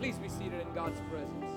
[0.00, 1.52] Please be seated in God's presence.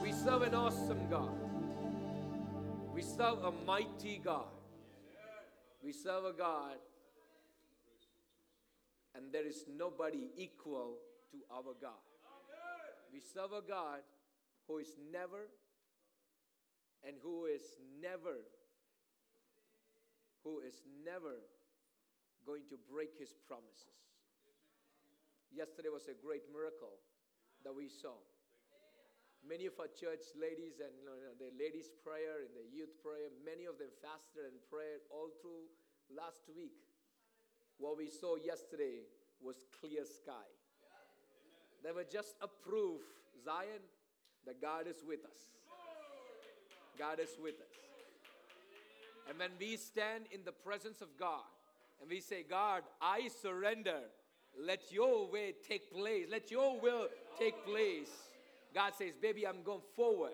[0.00, 1.34] We serve an awesome God.
[2.94, 4.46] We serve a mighty God.
[5.82, 6.76] We serve a God,
[9.16, 10.98] and there is nobody equal
[11.32, 12.04] to our God.
[13.12, 14.02] We serve a God
[14.68, 15.48] who is never
[17.04, 17.62] and who is
[18.00, 18.36] never,
[20.44, 21.42] who is never
[22.46, 24.09] going to break his promises.
[25.50, 26.94] Yesterday was a great miracle
[27.64, 28.14] that we saw.
[29.42, 33.32] Many of our church ladies and you know, the ladies' prayer and the youth prayer,
[33.42, 35.66] many of them fasted and prayed all through
[36.12, 36.76] last week.
[37.78, 39.08] What we saw yesterday
[39.40, 40.48] was clear sky.
[41.82, 43.00] They were just a proof,
[43.42, 43.80] Zion,
[44.44, 45.40] that God is with us.
[46.98, 47.72] God is with us.
[49.28, 51.48] And when we stand in the presence of God
[52.00, 54.04] and we say, God, I surrender,
[54.58, 58.10] let your way take place, let your will take place.
[58.74, 60.32] God says, Baby, I'm going forward.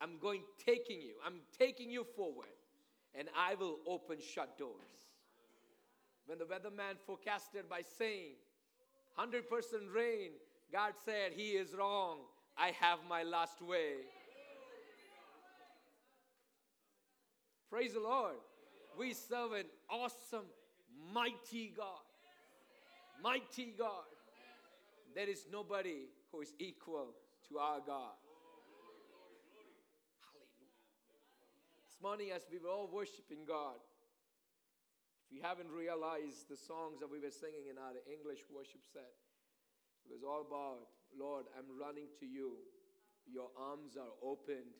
[0.00, 1.14] I'm going taking you.
[1.26, 2.46] I'm taking you forward.
[3.14, 4.72] And I will open shut doors.
[6.26, 8.34] When the weatherman forecasted by saying
[9.18, 9.42] 100%
[9.94, 10.30] rain,
[10.72, 12.18] God said, He is wrong.
[12.56, 13.92] I have my last way.
[17.70, 18.34] Praise the Lord.
[18.98, 20.46] We serve an awesome,
[21.12, 22.00] mighty God.
[23.22, 24.06] Mighty God.
[25.14, 27.16] There is nobody who is equal
[27.48, 28.14] to our God.
[30.22, 30.70] Hallelujah.
[31.82, 33.82] This morning, as we were all worshiping God,
[35.26, 39.10] if you haven't realized the songs that we were singing in our English worship set,
[40.06, 40.86] it was all about,
[41.18, 42.54] Lord, I'm running to you.
[43.26, 44.78] Your arms are opened.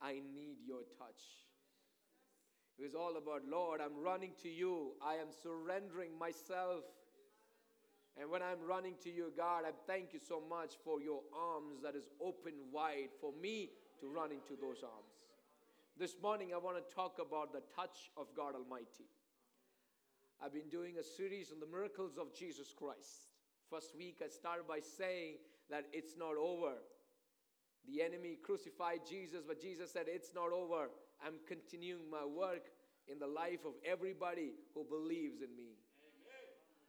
[0.00, 1.44] I need your touch.
[2.78, 4.92] It was all about, Lord, I'm running to you.
[5.04, 6.84] I am surrendering myself.
[8.18, 11.82] And when I'm running to you, God, I thank you so much for your arms
[11.82, 15.14] that is open wide for me to run into those arms.
[15.98, 19.08] This morning, I want to talk about the touch of God Almighty.
[20.42, 23.28] I've been doing a series on the miracles of Jesus Christ.
[23.70, 25.34] First week, I started by saying
[25.68, 26.74] that it's not over.
[27.86, 30.88] The enemy crucified Jesus, but Jesus said, It's not over.
[31.24, 32.70] I'm continuing my work
[33.06, 35.76] in the life of everybody who believes in me.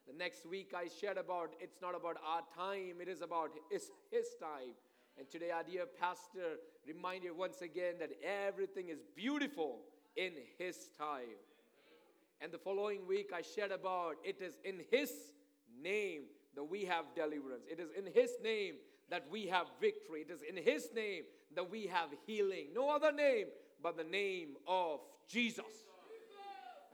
[0.08, 3.92] The next week, I shared about it's not about our time, it is about his,
[4.12, 4.74] his time.
[5.18, 6.58] And today, our dear pastor
[6.88, 9.80] reminded once again that everything is beautiful
[10.16, 11.38] in his time.
[12.40, 15.12] And the following week, I shared about it is in his
[15.84, 16.24] name
[16.56, 17.64] that we have deliverance.
[17.70, 18.76] It is in His name
[19.10, 20.22] that we have victory.
[20.22, 21.24] It is in His name
[21.56, 22.68] that we have healing.
[22.74, 23.48] No other name
[23.82, 25.66] but the name of Jesus.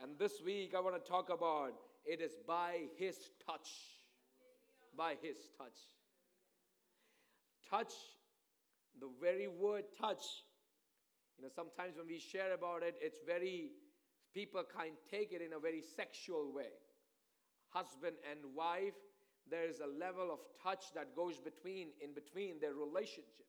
[0.02, 1.72] And this week I want to talk about
[2.08, 3.70] it is by His touch.
[4.96, 5.78] By His touch.
[7.70, 7.92] Touch,
[8.98, 10.24] the very word touch,
[11.36, 13.70] you know, sometimes when we share about it, it's very,
[14.34, 16.72] people can take it in a very sexual way.
[17.68, 18.96] Husband and wife
[19.50, 23.48] there is a level of touch that goes between in between their relationship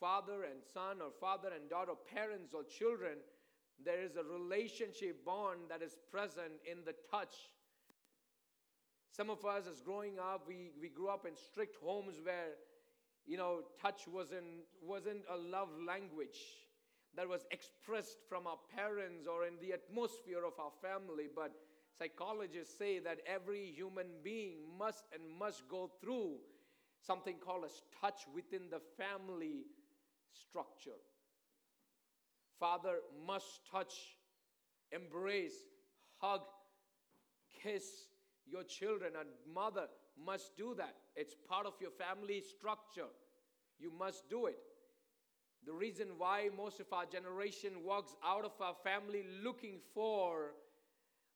[0.00, 3.16] father and son or father and daughter parents or children
[3.84, 7.50] there is a relationship bond that is present in the touch
[9.10, 12.54] some of us as growing up we, we grew up in strict homes where
[13.26, 16.40] you know touch wasn't wasn't a love language
[17.14, 21.52] that was expressed from our parents or in the atmosphere of our family but
[21.98, 26.34] Psychologists say that every human being must and must go through
[27.00, 29.64] something called a touch within the family
[30.32, 30.98] structure.
[32.58, 32.96] Father
[33.26, 33.94] must touch,
[34.92, 35.54] embrace,
[36.18, 36.40] hug,
[37.62, 37.84] kiss
[38.46, 39.86] your children, and mother
[40.24, 40.94] must do that.
[41.14, 43.10] It's part of your family structure.
[43.78, 44.58] You must do it.
[45.66, 50.52] The reason why most of our generation walks out of our family looking for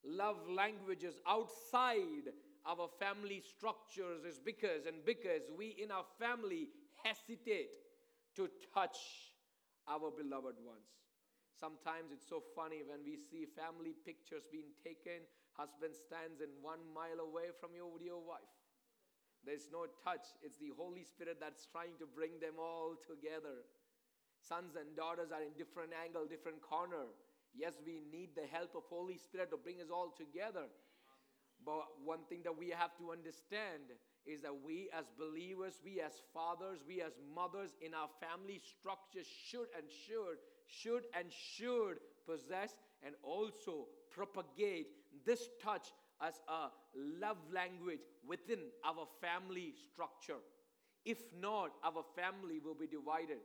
[0.05, 2.31] love languages outside
[2.67, 6.69] our family structures is because and because we in our family
[7.03, 7.71] hesitate
[8.37, 8.99] to touch
[9.89, 10.87] our beloved ones.
[11.61, 16.81] Sometimes it's so funny when we see family pictures being taken, husband stands in one
[16.97, 18.57] mile away from your wife.
[19.45, 20.25] There's no touch.
[20.41, 23.69] It's the Holy Spirit that's trying to bring them all together.
[24.41, 27.13] Sons and daughters are in different angle, different corner.
[27.53, 30.65] Yes, we need the help of Holy Spirit to bring us all together.
[31.61, 33.93] But one thing that we have to understand
[34.25, 39.25] is that we as believers, we as fathers, we as mothers in our family structure
[39.25, 44.89] should and should, should and should possess and also propagate
[45.27, 46.69] this touch as a
[47.21, 50.41] love language within our family structure.
[51.05, 53.39] If not, our family will be divided.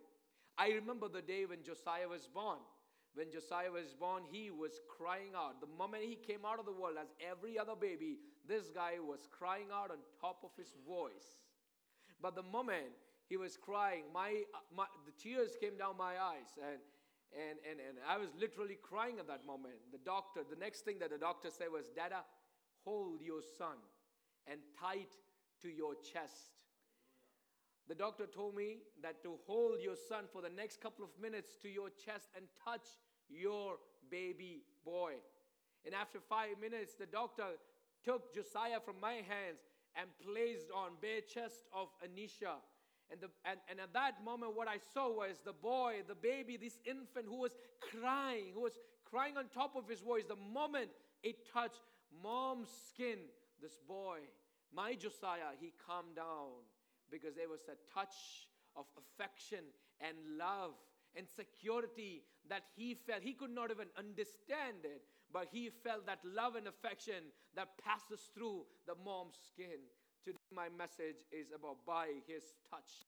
[0.57, 2.59] I remember the day when Josiah was born.
[3.13, 5.61] When Josiah was born, he was crying out.
[5.61, 8.17] The moment he came out of the world, as every other baby,
[8.47, 11.39] this guy was crying out on top of his voice.
[12.21, 12.91] But the moment
[13.29, 16.79] he was crying, my, uh, my the tears came down my eyes, and,
[17.33, 19.75] and, and, and I was literally crying at that moment.
[19.91, 22.23] The doctor, the next thing that the doctor said was, Dada,
[22.83, 23.77] hold your son
[24.47, 25.09] and tight
[25.61, 26.55] to your chest.
[27.87, 31.57] The doctor told me that to hold your son for the next couple of minutes
[31.61, 32.87] to your chest and touch
[33.29, 33.77] your
[34.09, 35.13] baby boy.
[35.85, 37.57] And after five minutes, the doctor
[38.03, 39.61] took Josiah from my hands
[39.95, 42.57] and placed on bare chest of Anisha.
[43.11, 46.57] And, the, and, and at that moment, what I saw was the boy, the baby,
[46.57, 48.77] this infant who was crying, who was
[49.09, 50.23] crying on top of his voice.
[50.27, 50.89] The moment
[51.23, 51.81] it touched
[52.23, 53.19] mom's skin,
[53.61, 54.19] this boy,
[54.73, 56.65] my Josiah, he calmed down
[57.11, 59.63] because there was a touch of affection
[60.01, 60.71] and love
[61.15, 63.21] and security that he felt.
[63.23, 68.29] He could not even understand it, but he felt that love and affection that passes
[68.33, 69.79] through the mom's skin.
[70.25, 73.05] Today, my message is about by his touch.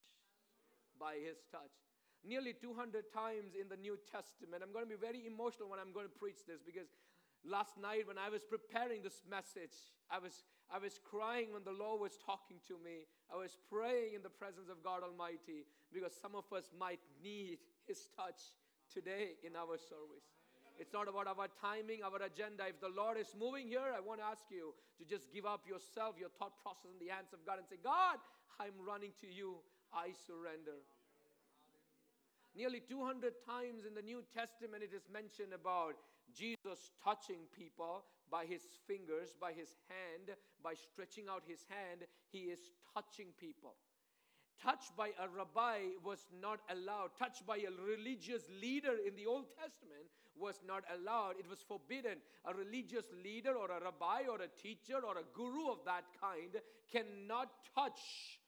[1.02, 1.74] By his touch.
[2.22, 4.62] Nearly 200 times in the New Testament.
[4.62, 6.94] I'm going to be very emotional when I'm going to preach this because
[7.42, 9.74] last night when I was preparing this message,
[10.14, 13.10] I was I was crying when the Lord was talking to me.
[13.34, 17.58] I was praying in the presence of God Almighty because some of us might need
[17.90, 18.54] His touch
[18.94, 20.37] today in our service.
[20.80, 22.66] It's not about our timing, our agenda.
[22.70, 25.66] If the Lord is moving here, I want to ask you to just give up
[25.68, 28.22] yourself, your thought process in the hands of God and say, God,
[28.60, 29.58] I'm running to you.
[29.94, 30.84] I surrender.
[32.56, 35.96] Nearly 200 times in the New Testament, it is mentioned about
[36.34, 42.52] Jesus touching people by his fingers, by his hand, by stretching out his hand, he
[42.52, 42.60] is
[42.94, 43.76] touching people.
[44.62, 47.16] Touched by a rabbi was not allowed.
[47.18, 50.10] Touched by a religious leader in the Old Testament
[50.40, 51.36] was not allowed.
[51.40, 52.18] It was forbidden.
[52.46, 56.56] A religious leader or a rabbi or a teacher or a guru of that kind
[56.92, 58.40] cannot touch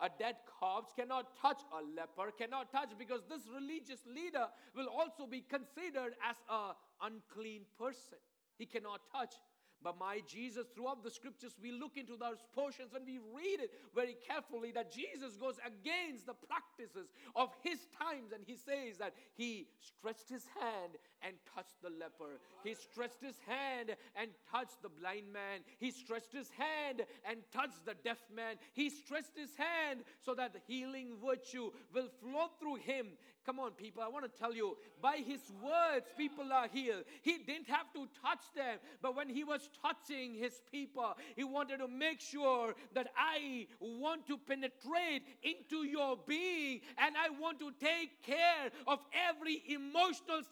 [0.00, 5.26] a dead corpse, cannot touch a leper, cannot touch because this religious leader will also
[5.26, 6.72] be considered as a
[7.02, 8.18] unclean person.
[8.58, 9.34] He cannot touch.
[9.82, 13.70] But my Jesus, throughout the scriptures, we look into those portions and we read it
[13.94, 19.14] very carefully that Jesus goes against the practices of his times and he says that
[19.34, 22.40] he stretched his hand and touched the leper.
[22.64, 25.60] He stretched his hand and touched the blind man.
[25.78, 28.56] He stretched his hand and touched the deaf man.
[28.72, 33.08] He stretched his hand so that the healing virtue will flow through him.
[33.48, 37.04] Come on, people, I want to tell you, by his words, people are healed.
[37.22, 41.78] He didn't have to touch them, but when he was touching his people, he wanted
[41.78, 47.72] to make sure that I want to penetrate into your being and I want to
[47.80, 48.98] take care of
[49.30, 50.42] every emotional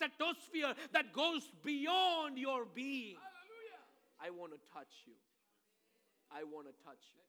[0.56, 3.16] stratosphere that goes beyond your being.
[3.20, 3.80] Hallelujah.
[4.20, 5.16] I want to touch you.
[6.32, 7.24] I want to touch you.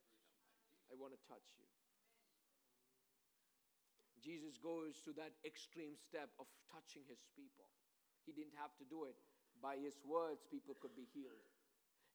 [0.92, 1.68] I want to touch you.
[4.24, 7.68] Jesus goes to that extreme step of touching his people.
[8.28, 9.16] He didn't have to do it.
[9.64, 11.48] By his words, people could be healed.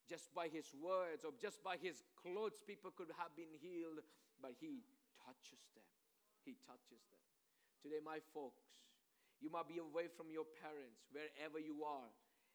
[0.05, 4.05] Just by his words or just by his clothes, people could have been healed,
[4.45, 4.85] but he
[5.25, 5.89] touches them.
[6.45, 7.23] He touches them.
[7.81, 8.61] Today, my folks,
[9.43, 12.07] you might be away from your parents, wherever you are,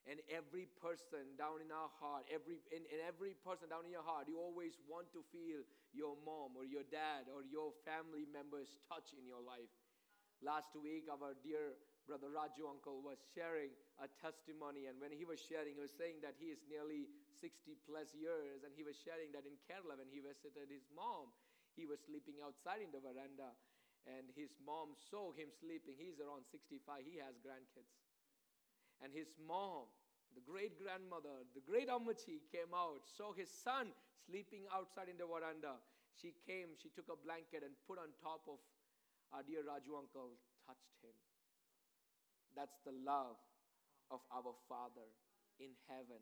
[0.08, 4.08] and every person down in our heart, every in, in every person down in your
[4.08, 8.80] heart, you always want to feel your mom or your dad or your family members
[8.88, 9.68] touch in your life.
[10.40, 11.76] Last week, our dear
[12.08, 16.24] brother Raju uncle was sharing a testimony, and when he was sharing, he was saying
[16.24, 17.12] that he is nearly
[17.44, 21.36] 60 plus years, and he was sharing that in Kerala when he visited his mom,
[21.76, 23.52] he was sleeping outside in the veranda,
[24.08, 26.00] and his mom saw him sleeping.
[26.00, 27.92] He's around 65, he has grandkids
[29.02, 29.90] and his mom,
[30.34, 33.94] the great grandmother, the great Ammachi came out, saw his son
[34.26, 35.78] sleeping outside in the veranda.
[36.18, 38.58] She came, she took a blanket and put on top of
[39.30, 40.34] our dear Raju uncle,
[40.66, 41.14] touched him.
[42.58, 43.38] That's the love
[44.10, 45.06] of our Father
[45.62, 46.22] in heaven.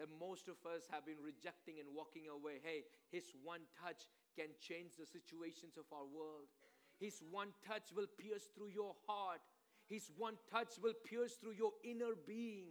[0.00, 2.60] That most of us have been rejecting and walking away.
[2.60, 4.04] Hey, His one touch
[4.36, 6.52] can change the situations of our world.
[6.98, 9.40] His one touch will pierce through your heart
[9.88, 12.66] his one touch will pierce through your inner being.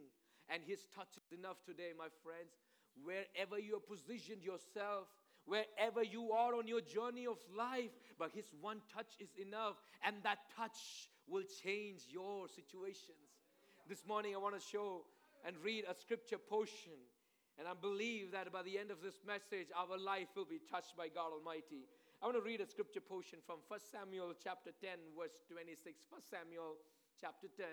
[0.49, 2.53] And His touch is enough today, my friends.
[3.03, 5.07] Wherever you have positioned yourself,
[5.45, 9.75] wherever you are on your journey of life, but His one touch is enough.
[10.05, 13.31] And that touch will change your situations.
[13.87, 15.05] This morning, I want to show
[15.45, 16.97] and read a scripture portion
[17.57, 20.97] And I believe that by the end of this message, our life will be touched
[20.97, 21.87] by God Almighty.
[22.21, 26.07] I want to read a scripture portion from 1 Samuel chapter 10, verse 26.
[26.09, 26.79] 1 Samuel
[27.19, 27.67] chapter 10,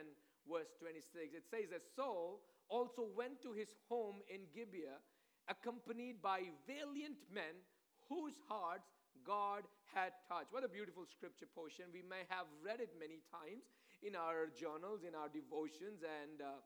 [0.51, 1.39] verse 26.
[1.39, 4.99] It says that Saul also went to his home in Gibeah,
[5.47, 7.63] accompanied by valiant men
[8.11, 8.91] whose hearts
[9.23, 9.63] God
[9.95, 10.51] had touched.
[10.51, 11.95] What a beautiful scripture portion.
[11.95, 13.71] We may have read it many times
[14.03, 16.59] in our journals, in our devotions, and uh,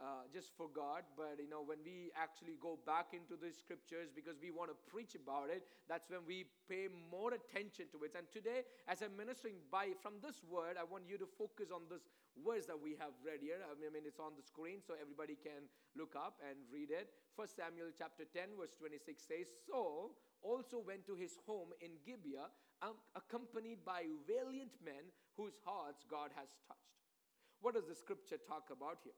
[0.00, 1.04] uh, just forgot.
[1.16, 4.78] But you know, when we actually go back into the scriptures because we want to
[4.88, 8.16] preach about it, that's when we pay more attention to it.
[8.16, 11.88] And today, as I'm ministering by from this word, I want you to focus on
[11.90, 12.08] this
[12.40, 13.60] words that we have read here.
[13.60, 17.12] I mean, it's on the screen, so everybody can look up and read it.
[17.36, 22.48] First Samuel chapter 10, verse 26 says, Saul also went to his home in Gibeah,
[22.80, 26.92] um, accompanied by valiant men whose hearts God has touched.
[27.60, 29.16] What does the scripture talk about here?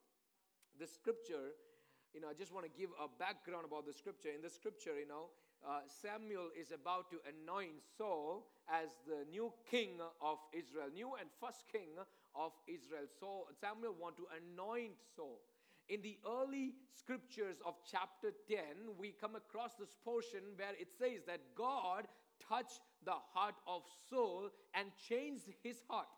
[0.79, 1.55] The scripture,
[2.15, 4.31] you know, I just want to give a background about the scripture.
[4.35, 5.31] In the scripture, you know,
[5.65, 11.29] uh, Samuel is about to anoint Saul as the new king of Israel, new and
[11.41, 11.97] first king
[12.35, 13.09] of Israel.
[13.21, 15.41] So Samuel want to anoint Saul.
[15.89, 21.25] In the early scriptures of chapter 10, we come across this portion where it says
[21.27, 22.09] that God
[22.41, 26.09] touched the heart of Saul and changed his heart.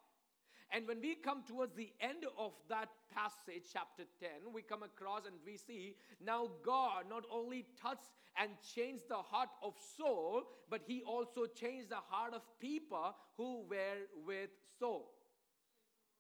[0.73, 5.23] And when we come towards the end of that passage, chapter 10, we come across
[5.27, 5.95] and we see
[6.25, 11.91] now God not only touched and changed the heart of Saul, but he also changed
[11.91, 15.13] the heart of people who were with Saul.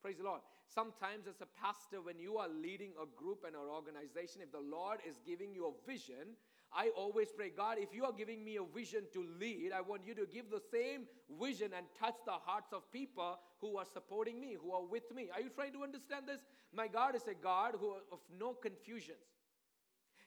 [0.01, 0.41] Praise the Lord.
[0.69, 4.61] Sometimes, as a pastor, when you are leading a group and an organization, if the
[4.61, 6.35] Lord is giving you a vision,
[6.73, 10.03] I always pray, God, if you are giving me a vision to lead, I want
[10.07, 11.07] you to give the same
[11.41, 15.29] vision and touch the hearts of people who are supporting me, who are with me.
[15.35, 16.41] Are you trying to understand this?
[16.75, 19.19] My God is a God who of no confusions.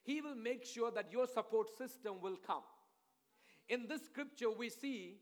[0.04, 2.64] He will make sure that your support system will come.
[3.68, 5.18] In this scripture, we see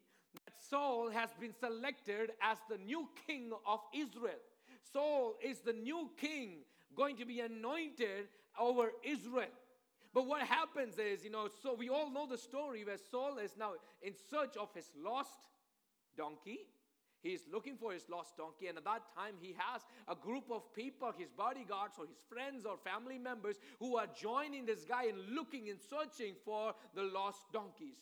[0.45, 4.39] that Saul has been selected as the new king of Israel.
[4.93, 6.59] Saul is the new king
[6.95, 8.27] going to be anointed
[8.59, 9.51] over Israel.
[10.17, 13.51] But what happens is, you know, so we all know the story where Saul is
[13.55, 15.37] now in search of his lost
[16.17, 16.61] donkey.
[17.21, 20.45] He is looking for his lost donkey, and at that time, he has a group
[20.49, 25.03] of people, his bodyguards or his friends or family members, who are joining this guy
[25.03, 27.97] in looking and searching for the lost donkeys.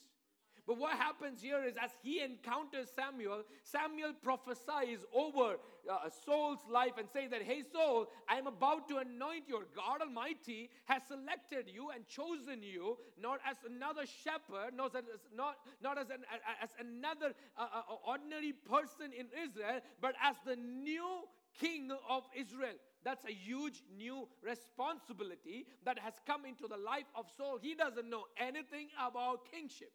[0.67, 5.57] But what happens here is as he encounters Samuel, Samuel prophesies over
[5.89, 9.63] uh, Saul's life and says that, Hey, Saul, I am about to anoint you.
[9.75, 15.03] God Almighty has selected you and chosen you not as another shepherd, not as,
[15.36, 16.25] not, not as, an,
[16.62, 21.25] as another uh, uh, ordinary person in Israel, but as the new
[21.60, 22.74] king of Israel.
[23.03, 27.60] That's a huge new responsibility that has come into the life of Saul.
[27.62, 29.91] He doesn't know anything about kingship.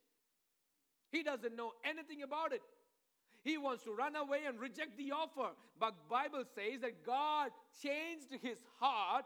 [1.11, 2.63] He doesn't know anything about it.
[3.43, 5.55] He wants to run away and reject the offer.
[5.79, 7.51] But Bible says that God
[7.83, 9.25] changed his heart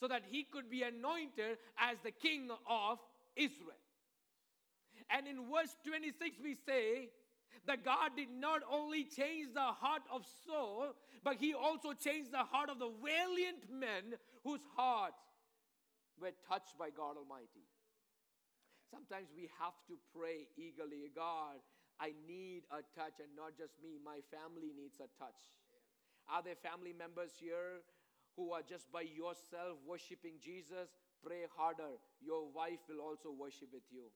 [0.00, 2.98] so that he could be anointed as the king of
[3.36, 3.76] Israel.
[5.10, 7.10] And in verse 26 we say
[7.66, 12.38] that God did not only change the heart of Saul, but he also changed the
[12.38, 15.22] heart of the valiant men whose hearts
[16.20, 17.66] were touched by God Almighty.
[18.92, 21.64] Sometimes we have to pray eagerly God,
[21.96, 25.40] I need a touch, and not just me, my family needs a touch.
[26.28, 27.80] Are there family members here
[28.36, 30.92] who are just by yourself worshiping Jesus?
[31.24, 31.96] Pray harder.
[32.20, 34.12] Your wife will also worship with you.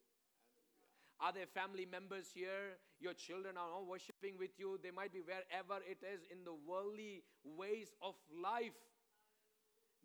[1.25, 2.77] Are there family members here?
[3.01, 4.77] Your children are all worshiping with you.
[4.85, 8.77] They might be wherever it is in the worldly ways of life.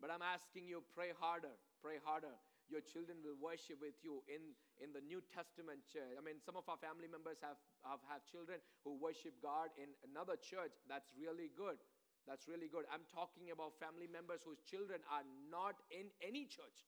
[0.00, 1.52] But I'm asking you, pray harder,
[1.84, 2.32] pray harder
[2.70, 6.14] your children will worship with you in, in the New Testament church.
[6.14, 9.90] I mean, some of our family members have, have, have children who worship God in
[10.06, 10.72] another church.
[10.86, 11.78] That's really good.
[12.26, 12.86] That's really good.
[12.86, 16.86] I'm talking about family members whose children are not in any church.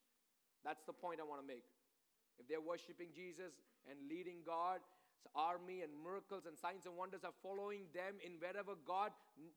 [0.63, 1.67] That's the point I want to make.
[2.39, 3.53] If they're worshiping Jesus
[3.87, 4.79] and leading God,
[5.35, 9.11] army and miracles and signs and wonders are following them in wherever God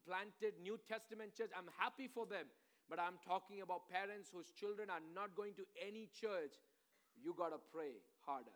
[0.08, 2.48] planted New Testament church, I'm happy for them.
[2.90, 6.56] But I'm talking about parents whose children are not going to any church.
[7.20, 8.56] You got to pray harder.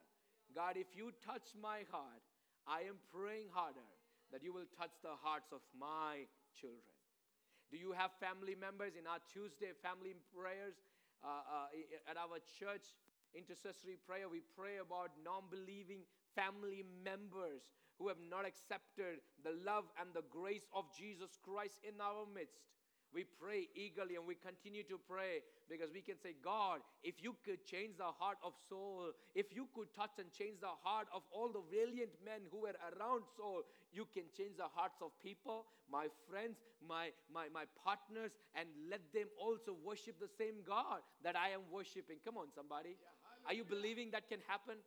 [0.56, 2.24] God, if you touch my heart,
[2.68, 3.88] I am praying harder
[4.32, 6.96] that you will touch the hearts of my children.
[7.72, 10.76] Do you have family members in our Tuesday family prayers
[11.24, 12.84] uh, uh, at our church
[13.32, 14.28] intercessory prayer?
[14.28, 16.04] We pray about non believing
[16.36, 17.64] family members
[17.96, 22.60] who have not accepted the love and the grace of Jesus Christ in our midst.
[23.14, 27.36] We pray eagerly and we continue to pray because we can say, God, if you
[27.44, 31.24] could change the heart of Saul, if you could touch and change the heart of
[31.32, 35.68] all the valiant men who were around Saul, you can change the hearts of people,
[35.92, 41.36] my friends, my, my, my partners, and let them also worship the same God that
[41.36, 42.24] I am worshiping.
[42.24, 42.96] Come on, somebody.
[43.46, 44.80] Are you believing that can happen?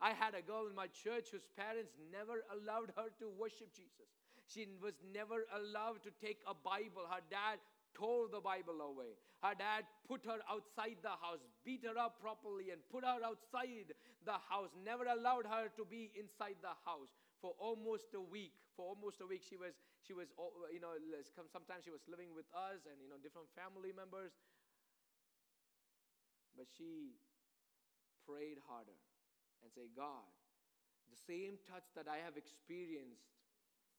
[0.00, 4.23] I had a girl in my church whose parents never allowed her to worship Jesus.
[4.46, 7.08] She was never allowed to take a Bible.
[7.08, 7.58] Her dad
[7.94, 9.16] tore the Bible away.
[9.40, 13.94] Her dad put her outside the house, beat her up properly, and put her outside
[14.24, 14.72] the house.
[14.84, 18.52] Never allowed her to be inside the house for almost a week.
[18.76, 20.96] For almost a week, she was she was oh, you know
[21.30, 24.32] sometimes she was living with us and you know different family members.
[26.56, 27.18] But she
[28.26, 28.98] prayed harder
[29.62, 30.28] and say, God,
[31.10, 33.28] the same touch that I have experienced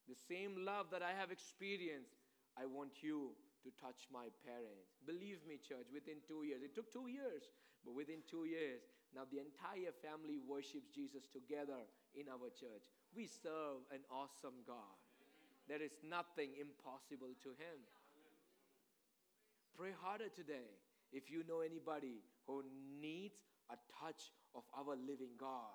[0.08, 2.14] the same love that I have experienced,
[2.54, 3.34] I want you
[3.66, 4.94] to touch my parents.
[5.04, 7.50] Believe me, church, within two years, it took two years,
[7.84, 11.82] but within two years, now the entire family worships Jesus together
[12.14, 12.86] in our church.
[13.14, 14.94] We serve an awesome God.
[15.66, 17.78] There is nothing impossible to him.
[19.74, 20.70] Pray harder today
[21.12, 22.62] if you know anybody who
[23.00, 23.36] needs
[23.70, 25.74] a touch of our living God.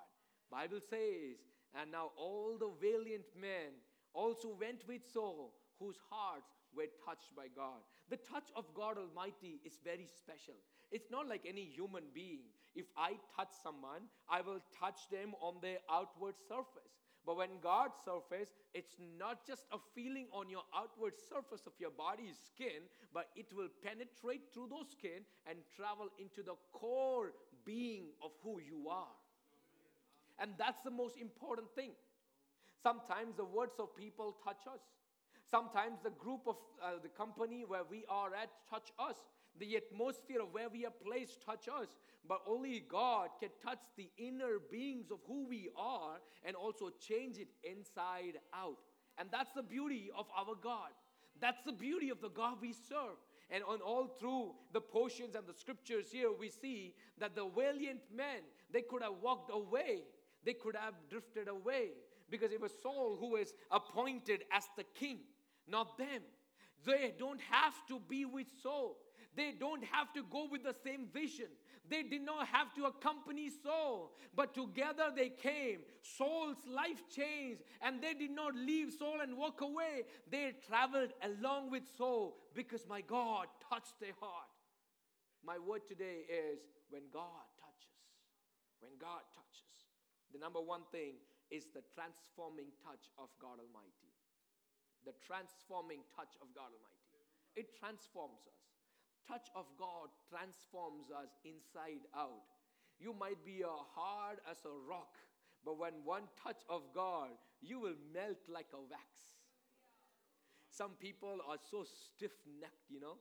[0.49, 1.37] Bible says,
[1.75, 3.75] and now all the valiant men
[4.13, 7.81] also went with Saul, whose hearts were touched by God.
[8.09, 10.55] The touch of God Almighty is very special.
[10.91, 12.51] It's not like any human being.
[12.75, 16.99] If I touch someone, I will touch them on their outward surface.
[17.25, 21.91] But when God's surface, it's not just a feeling on your outward surface of your
[21.91, 28.05] body's skin, but it will penetrate through those skin and travel into the core being
[28.23, 29.15] of who you are.
[30.39, 31.91] And that's the most important thing.
[32.81, 34.81] Sometimes the words of people touch us.
[35.49, 39.17] Sometimes the group of uh, the company where we are at touch us.
[39.59, 41.89] The atmosphere of where we are placed touch us.
[42.27, 47.37] But only God can touch the inner beings of who we are and also change
[47.37, 48.79] it inside out.
[49.17, 50.91] And that's the beauty of our God.
[51.39, 53.17] That's the beauty of the God we serve.
[53.49, 57.99] And on all through the portions and the scriptures here, we see that the valiant
[58.15, 60.03] men, they could have walked away.
[60.45, 61.89] They could have drifted away
[62.31, 65.19] because it was Saul who was appointed as the king,
[65.67, 66.23] not them.
[66.85, 68.97] They don't have to be with Saul.
[69.35, 71.47] They don't have to go with the same vision.
[71.89, 75.79] They did not have to accompany Saul, but together they came.
[76.01, 80.03] Saul's life changed, and they did not leave Saul and walk away.
[80.29, 84.47] They traveled along with Saul because my God touched their heart.
[85.45, 87.99] My word today is when God touches.
[88.79, 89.51] When God touches.
[90.33, 91.15] The number one thing
[91.51, 94.09] is the transforming touch of God Almighty.
[95.03, 97.21] The transforming touch of God Almighty.
[97.59, 98.63] It transforms us.
[99.27, 102.47] Touch of God transforms us inside out.
[102.97, 105.19] You might be hard as a rock,
[105.65, 109.37] but when one touch of God, you will melt like a wax.
[110.69, 113.17] Some people are so stiff necked, you know.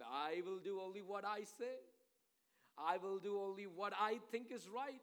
[0.00, 1.82] I will do only what I say.
[2.78, 5.02] I will do only what I think is right.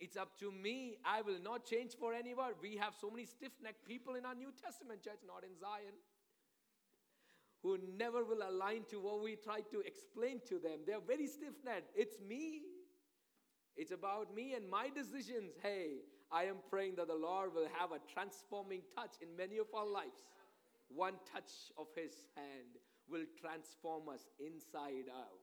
[0.00, 0.96] It's up to me.
[1.04, 2.52] I will not change for anyone.
[2.62, 5.94] We have so many stiff necked people in our New Testament church, not in Zion,
[7.62, 10.86] who never will align to what we try to explain to them.
[10.86, 11.90] They're very stiff necked.
[11.96, 12.62] It's me.
[13.76, 15.54] It's about me and my decisions.
[15.62, 19.66] Hey, I am praying that the Lord will have a transforming touch in many of
[19.74, 20.22] our lives.
[20.88, 22.78] One touch of His hand
[23.10, 25.42] will transform us inside out,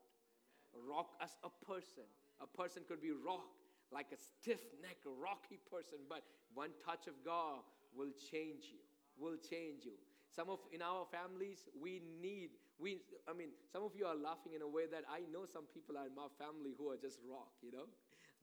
[0.88, 2.08] rock us a person.
[2.42, 3.65] A person could be rocked
[3.96, 7.64] like a stiff necked, rocky person, but one touch of God
[7.96, 8.84] will change you,
[9.16, 9.96] will change you.
[10.36, 14.52] Some of in our families, we need, we I mean, some of you are laughing
[14.52, 17.24] in a way that I know some people are in my family who are just
[17.24, 17.88] rock, you know?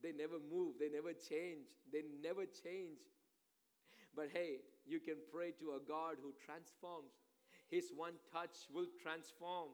[0.01, 2.97] They never move, they never change, they never change.
[4.17, 7.13] But hey, you can pray to a God who transforms.
[7.69, 9.69] His one touch will transform.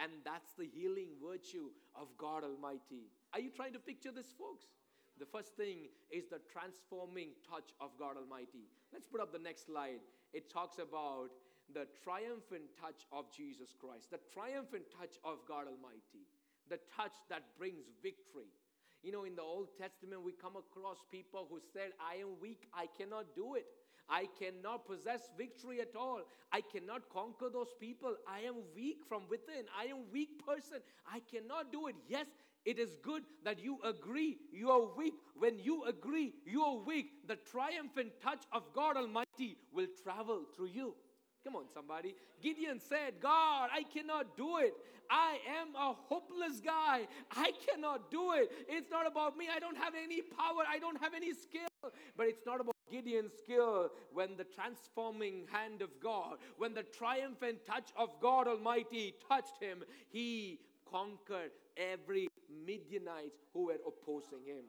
[0.00, 3.12] And that's the healing virtue of God Almighty.
[3.32, 4.64] Are you trying to picture this, folks?
[5.20, 8.64] The first thing is the transforming touch of God Almighty.
[8.90, 10.00] Let's put up the next slide.
[10.32, 11.28] It talks about
[11.76, 16.24] the triumphant touch of Jesus Christ, the triumphant touch of God Almighty,
[16.72, 18.48] the touch that brings victory.
[19.04, 22.64] You know, in the Old Testament, we come across people who said, I am weak,
[22.72, 23.68] I cannot do it.
[24.08, 26.22] I cannot possess victory at all.
[26.50, 28.16] I cannot conquer those people.
[28.26, 29.70] I am weak from within.
[29.78, 30.78] I am weak person.
[31.06, 31.94] I cannot do it.
[32.08, 32.26] Yes,
[32.64, 35.14] it is good that you agree you are weak.
[35.38, 40.66] When you agree you are weak, the triumphant touch of God Almighty will travel through
[40.66, 40.94] you.
[41.44, 42.14] Come on, somebody.
[42.42, 44.74] Gideon said, God, I cannot do it.
[45.10, 47.08] I am a hopeless guy.
[47.32, 48.50] I cannot do it.
[48.68, 49.46] It's not about me.
[49.54, 50.64] I don't have any power.
[50.70, 51.66] I don't have any skill.
[52.16, 57.64] But it's not about Gideon's skill when the transforming hand of God, when the triumphant
[57.66, 60.58] touch of God Almighty touched him, he
[60.90, 61.52] conquered
[61.92, 62.28] every
[62.66, 64.64] Midianite who were opposing him.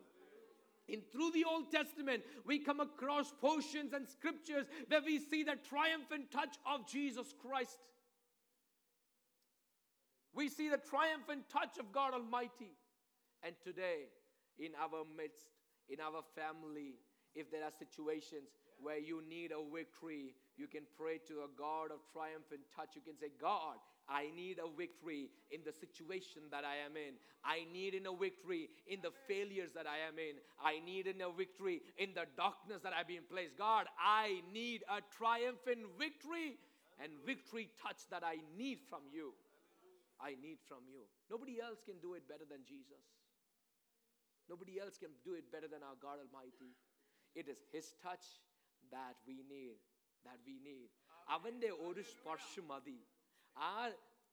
[0.88, 5.56] In through the Old Testament, we come across portions and scriptures where we see the
[5.70, 7.78] triumphant touch of Jesus Christ.
[10.34, 12.76] We see the triumphant touch of God Almighty.
[13.44, 14.10] And today,
[14.60, 15.48] in our midst,
[15.90, 16.96] in our family,
[17.36, 21.92] if there are situations where you need a victory, you can pray to a God
[21.92, 22.96] of triumphant touch.
[22.96, 23.78] You can say, God,
[24.11, 27.19] I need a victory in the situation that I am in.
[27.43, 30.39] I need in a victory in the failures that I am in.
[30.63, 33.59] I need in a victory in the darkness that I've been placed.
[33.59, 36.55] God, I need a triumphant victory
[37.03, 39.35] and victory touch that I need from you.
[40.23, 41.03] I need from you.
[41.29, 43.03] Nobody else can do it better than Jesus.
[44.49, 46.79] Nobody else can do it better than our God Almighty.
[47.35, 48.25] It is His touch
[48.95, 49.83] that we need.
[50.25, 50.91] That we need.
[51.35, 52.99] അവൻ്റെ ഒരു സ്പർശം മതി
[53.56, 53.90] ആ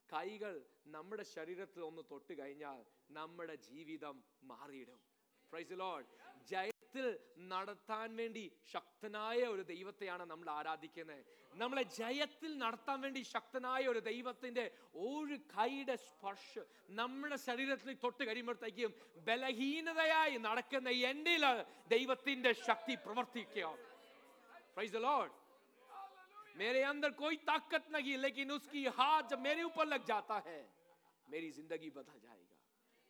[0.09, 0.55] കൈകൾ
[0.87, 4.17] നമ്മുടെ ശരീരത്തിൽ ഒന്ന് തൊട്ട് കഴിഞ്ഞാൽ നമ്മുടെ ജീവിതം
[4.51, 5.01] മാറിയിടും.
[5.53, 6.07] പ്രൈസ് ലോഡ്
[6.51, 7.07] ജയത്തിൽ
[7.53, 11.23] നടത്താൻ വേണ്ടി ശക്തനായ ഒരു ദൈവത്തെയാണ് നമ്മൾ ആരാധിക്കുന്നത്.
[11.55, 16.67] നമ്മളെ ജയത്തിൽ നടത്താൻ വേണ്ടി ശക്തനായ ഒരു ദൈവത്തിന്റെ ഒരു കൈയുടെ സ്പർശം
[17.01, 18.95] നമ്മുടെ ശരീരത്തിൽ തൊട്ട് കഴിയുമ്പോഴത്തേക്കും
[19.29, 21.45] ബലഹീനതയായി നടക്കുന്ന എന്നിൽ
[21.95, 23.67] ദൈവത്തിന്റെ ശക്തി പ്രവർത്തിക്കുക.
[24.75, 25.35] പ്രൈസ് ലോഡ്
[26.58, 30.60] मेरे अंदर कोई ताकत नहीं लेकिन उसकी हाथ जब मेरे ऊपर लग जाता है
[31.30, 32.62] मेरी जिंदगी बदल जाएगा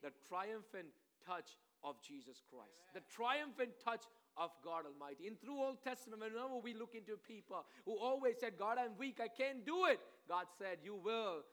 [0.03, 0.91] the triumphant
[1.25, 1.51] touch
[1.89, 4.05] of Jesus Christ the triumphant touch
[4.45, 8.57] of God Almighty in through Old Testament whenever we look into people who always said
[8.57, 11.43] God I'm weak I can't do it God said you will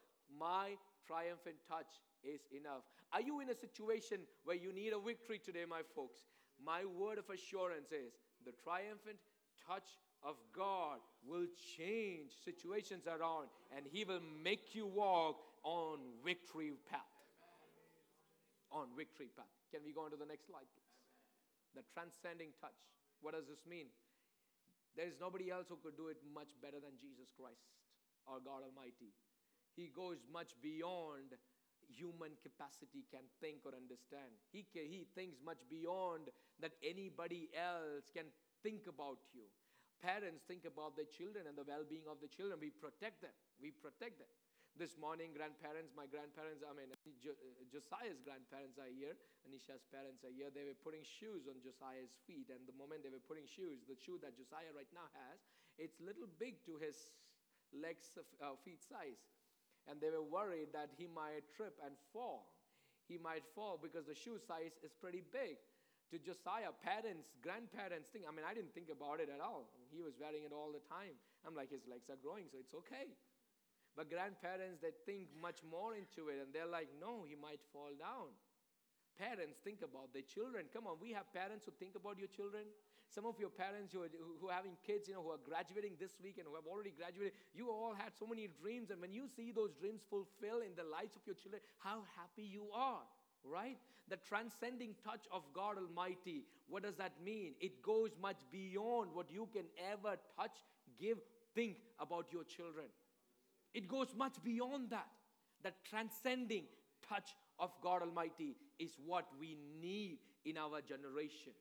[0.45, 1.99] my triumphant touch
[2.35, 6.25] is enough are you in a situation where you need a victory today my folks
[6.73, 9.19] my word of assurance is the triumphant
[9.67, 11.46] touch of God will
[11.78, 17.06] change situations around and He will make you walk on victory path.
[18.74, 19.54] On victory path.
[19.72, 20.90] Can we go on to the next slide, please?
[21.78, 22.76] The transcending touch.
[23.22, 23.94] What does this mean?
[24.98, 27.68] There is nobody else who could do it much better than Jesus Christ,
[28.26, 29.14] our God Almighty.
[29.76, 31.36] He goes much beyond
[31.92, 34.34] human capacity can think or understand.
[34.50, 38.26] He, he thinks much beyond that anybody else can
[38.64, 39.46] think about you.
[40.04, 42.60] Parents think about their children and the well being of the children.
[42.60, 43.34] We protect them.
[43.62, 44.32] We protect them.
[44.76, 47.00] This morning, grandparents, my grandparents, I mean, uh,
[47.72, 49.16] Josiah's grandparents are here,
[49.48, 50.52] Anisha's parents are here.
[50.52, 53.96] They were putting shoes on Josiah's feet, and the moment they were putting shoes, the
[53.96, 55.40] shoe that Josiah right now has,
[55.80, 57.08] it's little big to his
[57.72, 59.24] legs, uh, feet size.
[59.88, 62.52] And they were worried that he might trip and fall.
[63.08, 65.56] He might fall because the shoe size is pretty big
[66.16, 69.68] to Josiah, parents, grandparents think, I mean, I didn't think about it at all.
[69.68, 71.20] I mean, he was wearing it all the time.
[71.44, 73.12] I'm like, his legs are growing, so it's okay.
[74.00, 77.92] But grandparents, they think much more into it, and they're like, no, he might fall
[78.00, 78.32] down.
[79.20, 80.72] Parents think about their children.
[80.72, 82.68] Come on, we have parents who think about your children.
[83.12, 86.00] Some of your parents who are, who are having kids, you know, who are graduating
[86.00, 88.92] this week and who have already graduated, you all had so many dreams.
[88.92, 92.44] And when you see those dreams fulfill in the lives of your children, how happy
[92.44, 93.04] you are
[93.50, 93.78] right?
[94.10, 96.44] The transcending touch of God Almighty.
[96.68, 97.54] What does that mean?
[97.60, 100.58] It goes much beyond what you can ever touch,
[101.00, 101.18] give,
[101.54, 102.86] think about your children.
[103.74, 105.08] It goes much beyond that.
[105.64, 106.66] The transcending
[107.08, 111.54] touch of God Almighty is what we need in our generation.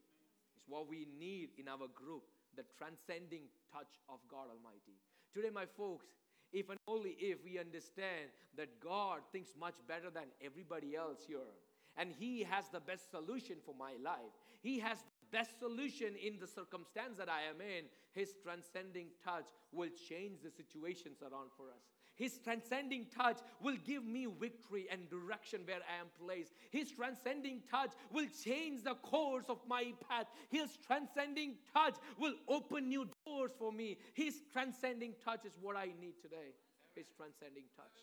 [0.57, 2.23] It's what we need in our group.
[2.57, 4.97] The transcending touch of God Almighty.
[5.35, 6.07] Today, my folks,
[6.53, 11.51] if and only if we understand that God thinks much better than everybody else here,
[11.97, 16.39] and He has the best solution for my life, He has the best solution in
[16.39, 21.67] the circumstance that I am in, His transcending touch will change the situations around for
[21.67, 21.83] us.
[22.17, 26.53] His transcending touch will give me victory and direction where I am placed.
[26.71, 30.27] His transcending touch will change the course of my path.
[30.49, 33.97] His transcending touch will open new doors for me.
[34.15, 36.55] His transcending touch is what I need today.
[36.95, 37.99] His transcending touch.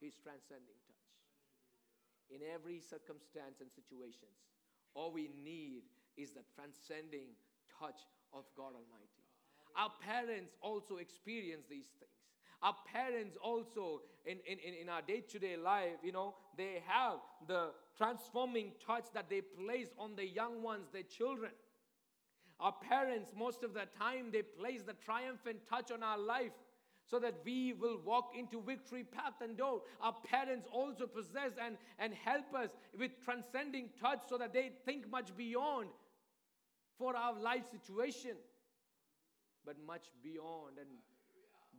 [0.00, 0.81] His transcending.
[2.32, 4.40] In every circumstance and situations,
[4.94, 5.82] all we need
[6.16, 7.36] is the transcending
[7.78, 9.22] touch of God Almighty.
[9.76, 12.10] Our parents also experience these things.
[12.62, 17.18] Our parents also, in, in, in our day to day life, you know, they have
[17.48, 21.50] the transforming touch that they place on the young ones, their children.
[22.60, 26.52] Our parents, most of the time, they place the triumphant touch on our life
[27.12, 29.82] so that we will walk into victory path and door.
[30.00, 35.10] Our parents also possess and, and help us with transcending touch so that they think
[35.10, 35.88] much beyond
[36.96, 38.32] for our life situation,
[39.66, 40.88] but much beyond and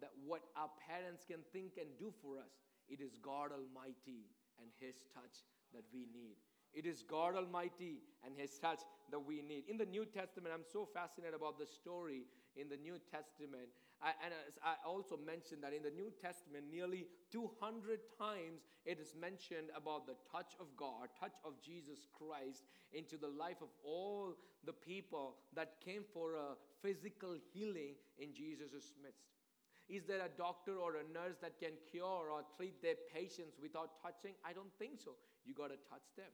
[0.01, 2.53] that what our parents can think and do for us.
[2.87, 4.29] It is God Almighty
[4.61, 5.41] and His touch
[5.73, 6.37] that we need.
[6.75, 9.63] It is God Almighty and His touch that we need.
[9.67, 13.73] In the New Testament, I'm so fascinated about the story in the New Testament.
[14.03, 19.15] I, and I also mentioned that in the New Testament, nearly 200 times it is
[19.15, 24.35] mentioned about the touch of God, touch of Jesus Christ into the life of all
[24.67, 29.31] the people that came for a physical healing in Jesus' midst.
[29.87, 34.03] Is there a doctor or a nurse that can cure or treat their patients without
[34.03, 34.35] touching?
[34.43, 35.15] I don't think so.
[35.45, 36.31] You got to touch them.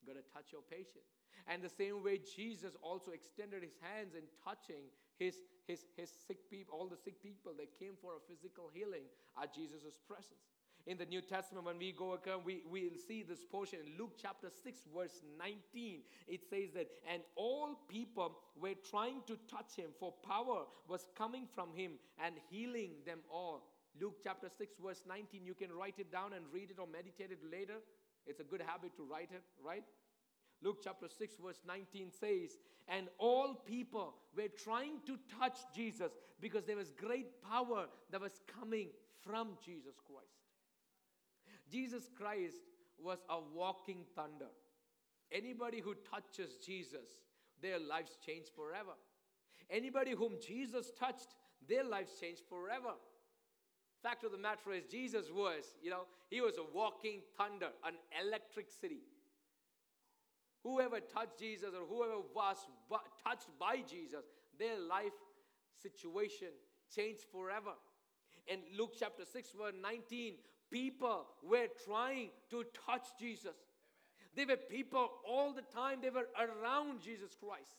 [0.00, 1.04] You got to touch your patient.
[1.48, 6.50] And the same way Jesus also extended his hands in touching his, his, his sick
[6.50, 9.04] people, all the sick people that came for a physical healing
[9.40, 10.48] at Jesus' presence.
[10.86, 14.12] In the New Testament, when we go again, we will see this portion in Luke
[14.20, 16.00] chapter 6, verse 19.
[16.26, 21.46] It says that, and all people were trying to touch him, for power was coming
[21.54, 21.92] from him
[22.24, 23.68] and healing them all.
[24.00, 25.44] Luke chapter 6, verse 19.
[25.44, 27.84] You can write it down and read it or meditate it later.
[28.26, 29.84] It's a good habit to write it, right?
[30.62, 36.64] Luke chapter 6, verse 19 says, And all people were trying to touch Jesus because
[36.64, 38.88] there was great power that was coming
[39.24, 40.28] from Jesus Christ.
[41.70, 42.56] Jesus Christ
[42.98, 44.50] was a walking thunder.
[45.30, 47.08] Anybody who touches Jesus,
[47.60, 48.92] their lives change forever.
[49.70, 51.34] Anybody whom Jesus touched,
[51.68, 52.94] their lives change forever.
[54.02, 57.94] Fact of the matter is, Jesus was, you know, he was a walking thunder, an
[58.24, 59.00] electric city.
[60.62, 62.56] Whoever touched Jesus or whoever was
[63.24, 64.24] touched by Jesus,
[64.58, 65.12] their life
[65.80, 66.48] situation
[66.94, 67.72] changed forever.
[68.46, 70.34] In Luke chapter 6, verse 19,
[70.70, 73.56] people were trying to touch Jesus.
[74.34, 77.76] They were people all the time, they were around Jesus Christ.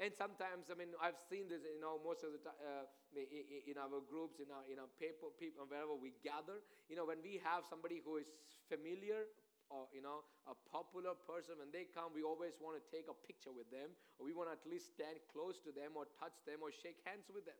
[0.00, 3.76] And sometimes, I mean, I've seen this, you know, most of the time uh, in
[3.76, 6.64] our groups, in our, in our people, wherever we gather.
[6.88, 8.32] You know, when we have somebody who is
[8.64, 9.28] familiar
[9.70, 13.14] or, you know, a popular person, when they come, we always want to take a
[13.14, 16.34] picture with them, or we want to at least stand close to them, or touch
[16.42, 17.58] them, or shake hands with them.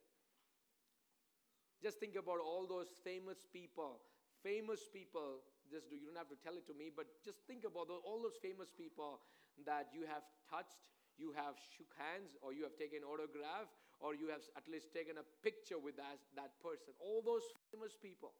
[1.78, 4.02] Just think about all those famous people,
[4.42, 5.40] famous people.
[5.70, 8.36] Just you don't have to tell it to me, but just think about all those
[8.42, 9.22] famous people
[9.64, 10.82] that you have touched
[11.20, 13.68] you have shook hands or you have taken autograph
[14.00, 17.92] or you have at least taken a picture with that, that person all those famous
[18.00, 18.32] people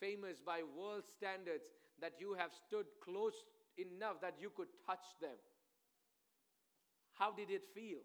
[0.00, 1.68] famous by world standards
[2.00, 3.44] that you have stood close
[3.76, 5.38] enough that you could touch them
[7.14, 8.02] how did it feel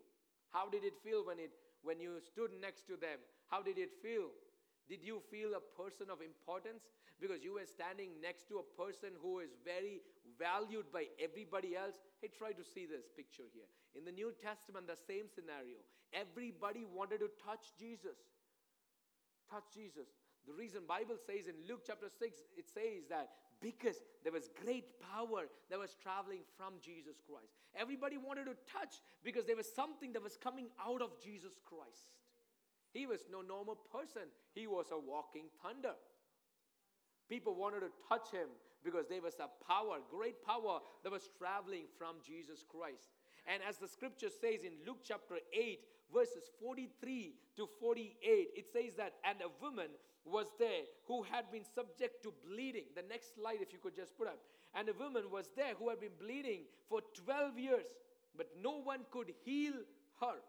[0.51, 1.51] how did it feel when it
[1.84, 4.29] when you stood next to them how did it feel
[4.89, 6.84] did you feel a person of importance
[7.23, 10.01] because you were standing next to a person who is very
[10.36, 11.95] valued by everybody else.
[12.19, 13.69] Hey, try to see this picture here.
[13.95, 15.79] In the New Testament, the same scenario.
[16.12, 18.17] Everybody wanted to touch Jesus.
[19.47, 20.10] Touch Jesus.
[20.43, 22.19] The reason Bible says in Luke chapter 6,
[22.58, 23.32] it says that
[23.63, 27.56] because there was great power that was traveling from Jesus Christ.
[27.80, 32.12] Everybody wanted to touch because there was something that was coming out of Jesus Christ.
[32.91, 34.28] He was no normal person.
[34.54, 35.95] He was a walking thunder.
[37.30, 38.52] People wanted to touch him
[38.84, 43.15] because there was a power, great power that was traveling from Jesus Christ.
[43.47, 45.79] And as the scripture says in Luke chapter 8,
[46.13, 49.89] verses 43 to 48, it says that, and a woman
[50.25, 52.86] was there who had been subject to bleeding.
[52.95, 54.39] The next slide, if you could just put up.
[54.75, 57.86] And a woman was there who had been bleeding for 12 years,
[58.38, 59.73] but no one could heal
[60.21, 60.39] her.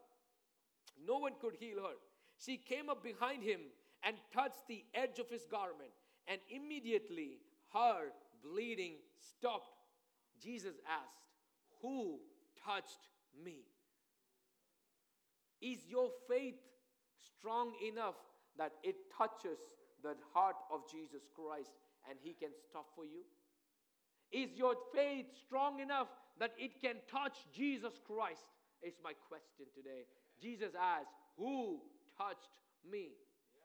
[1.04, 1.96] No one could heal her.
[2.38, 3.60] She came up behind him
[4.02, 5.90] and touched the edge of his garment,
[6.28, 7.38] and immediately
[7.72, 9.74] her bleeding stopped.
[10.40, 11.24] Jesus asked,
[11.82, 12.18] Who
[12.64, 13.08] touched
[13.44, 13.64] me?
[15.60, 16.60] Is your faith
[17.38, 18.16] strong enough
[18.58, 19.58] that it touches
[20.02, 21.72] the heart of Jesus Christ
[22.08, 23.24] and he can stop for you?
[24.32, 28.44] Is your faith strong enough that it can touch Jesus Christ?
[28.82, 30.04] Is my question today.
[30.42, 31.80] Jesus asked, Who
[32.18, 32.52] touched
[32.84, 33.16] me?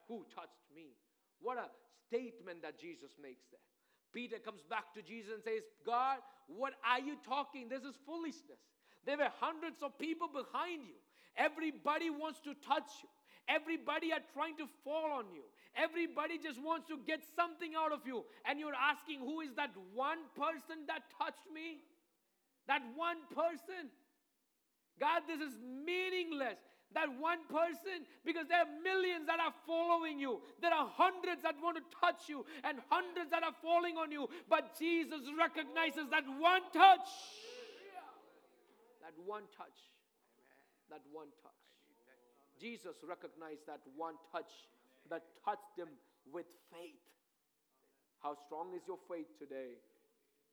[0.07, 0.95] Who touched me?
[1.41, 1.67] What a
[2.07, 3.59] statement that Jesus makes there.
[4.13, 7.69] Peter comes back to Jesus and says, God, what are you talking?
[7.69, 8.63] This is foolishness.
[9.05, 10.95] There were hundreds of people behind you.
[11.37, 13.09] Everybody wants to touch you.
[13.47, 15.41] Everybody are trying to fall on you.
[15.75, 18.25] Everybody just wants to get something out of you.
[18.45, 21.81] And you're asking, who is that one person that touched me?
[22.67, 23.89] That one person.
[24.99, 26.59] God, this is meaningless.
[26.93, 30.41] that one person because there are millions that are following you.
[30.61, 34.27] There are hundreds that want to touch you and hundreds that are falling on you.
[34.49, 37.09] But Jesus recognizes that one touch.
[39.25, 39.79] One touch.
[40.89, 41.63] That one touch.
[42.59, 44.51] Jesus recognized that one touch
[45.09, 45.89] that touched him
[46.27, 47.03] with faith.
[48.19, 49.79] How strong is your faith today?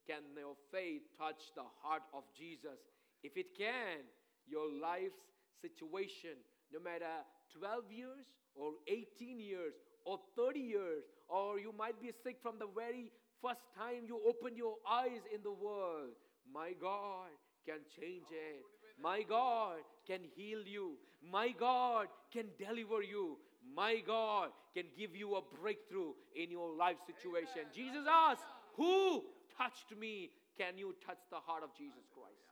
[0.06, 2.78] Can your faith touch the heart of Jesus?
[3.26, 4.06] If it can,
[4.46, 5.18] your life's
[5.58, 6.38] situation,
[6.72, 7.26] no matter
[7.58, 9.74] 12 years or 18 years
[10.04, 13.10] or 30 years, or you might be sick from the very
[13.42, 16.14] first time you opened your eyes in the world,
[16.46, 17.34] my God
[17.66, 18.64] can change it.
[19.02, 20.92] My God can heal you.
[21.22, 23.36] My God can deliver you.
[23.74, 27.68] My God can give you a breakthrough in your life situation.
[27.74, 28.44] Jesus asked,
[28.76, 29.24] Who
[29.58, 30.30] touched me?
[30.56, 32.46] Can you touch the heart of Jesus Christ?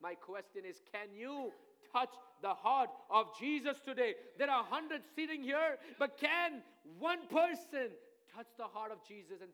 [0.00, 1.52] My question is, can you
[1.92, 4.14] touch the heart of Jesus today?
[4.38, 6.62] There are hundreds sitting here, but can
[6.98, 7.92] one person
[8.34, 9.50] touch the heart of Jesus and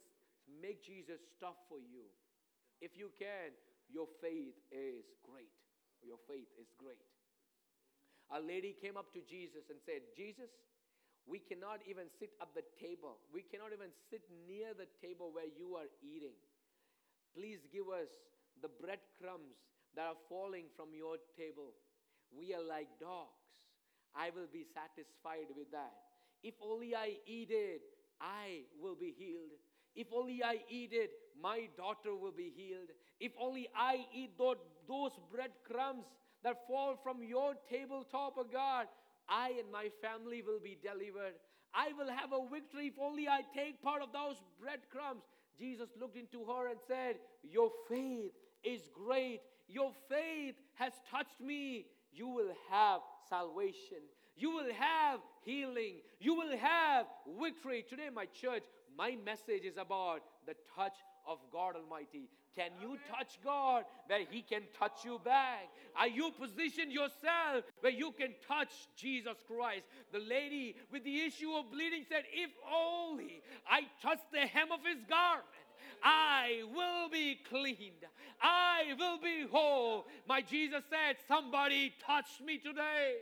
[0.63, 2.07] make Jesus stop for you?
[2.81, 3.57] If you can,
[3.93, 5.53] your faith is great.
[6.03, 7.03] Your faith is great.
[8.35, 10.51] A lady came up to Jesus and said, Jesus,
[11.27, 13.19] we cannot even sit at the table.
[13.35, 16.39] We cannot even sit near the table where you are eating.
[17.35, 18.11] Please give us
[18.63, 19.59] the breadcrumbs
[19.95, 21.75] that are falling from your table.
[22.31, 23.43] We are like dogs.
[24.15, 25.95] I will be satisfied with that.
[26.43, 27.83] If only I eat it,
[28.21, 29.59] I will be healed.
[29.95, 31.11] If only I eat it,
[31.43, 32.91] my daughter will be healed.
[33.21, 36.07] If only I eat those, breadcrumbs
[36.45, 38.87] that fall from your tabletop, oh God,
[39.29, 41.35] I and my family will be delivered.
[41.75, 45.23] I will have a victory if only I take part of those breadcrumbs.
[45.59, 49.41] Jesus looked into her and said, Your faith is great.
[49.69, 51.87] Your faith has touched me.
[52.13, 53.99] You will have salvation.
[54.37, 55.97] You will have healing.
[56.21, 57.07] You will have
[57.41, 57.85] victory.
[57.89, 58.63] Today, my church,
[58.97, 60.97] my message is about the touch
[61.27, 62.29] of God Almighty.
[62.55, 65.69] Can you touch God where He can touch you back?
[65.99, 69.85] Are you positioned yourself where you can touch Jesus Christ?
[70.13, 74.81] The lady with the issue of bleeding said, If only I touch the hem of
[74.85, 75.45] His garment.
[76.03, 78.05] I will be cleaned.
[78.41, 80.07] I will be whole.
[80.29, 83.17] My Jesus said, Somebody touch me today.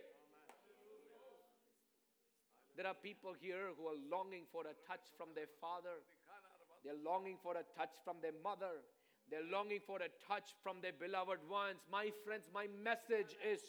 [2.77, 6.03] There are people here who are longing for a touch from their father.
[6.84, 8.74] They're longing for a touch from their mother.
[9.30, 11.80] They're longing for a touch from their beloved ones.
[11.92, 13.62] My friends, my message is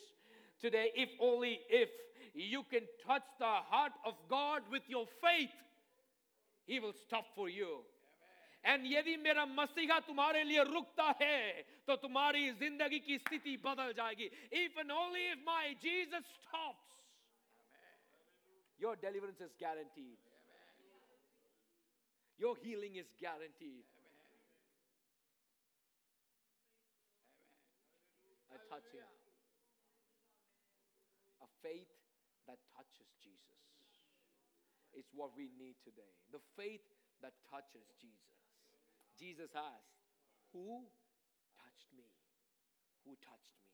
[0.61, 1.91] today if only if
[2.35, 5.57] you can touch the heart of God with your faith,
[6.67, 7.85] He will stop for you.
[8.65, 14.25] And यदि मेरा मसीहा तुम्हारे लिए रुकता है तो तुम्हारी जिंदगी की स्थिति बदल जाएगी
[14.65, 16.99] if and only if my Jesus stops
[18.83, 20.24] your deliverance is guaranteed
[22.38, 23.88] your healing is guaranteed
[28.54, 29.10] a touching
[31.44, 31.92] a faith
[32.48, 33.64] that touches jesus
[34.96, 36.84] is what we need today the faith
[37.22, 38.36] that touches jesus
[39.16, 39.96] Jesus asked,
[40.52, 40.84] Who
[41.56, 42.12] touched me?
[43.08, 43.72] Who touched me?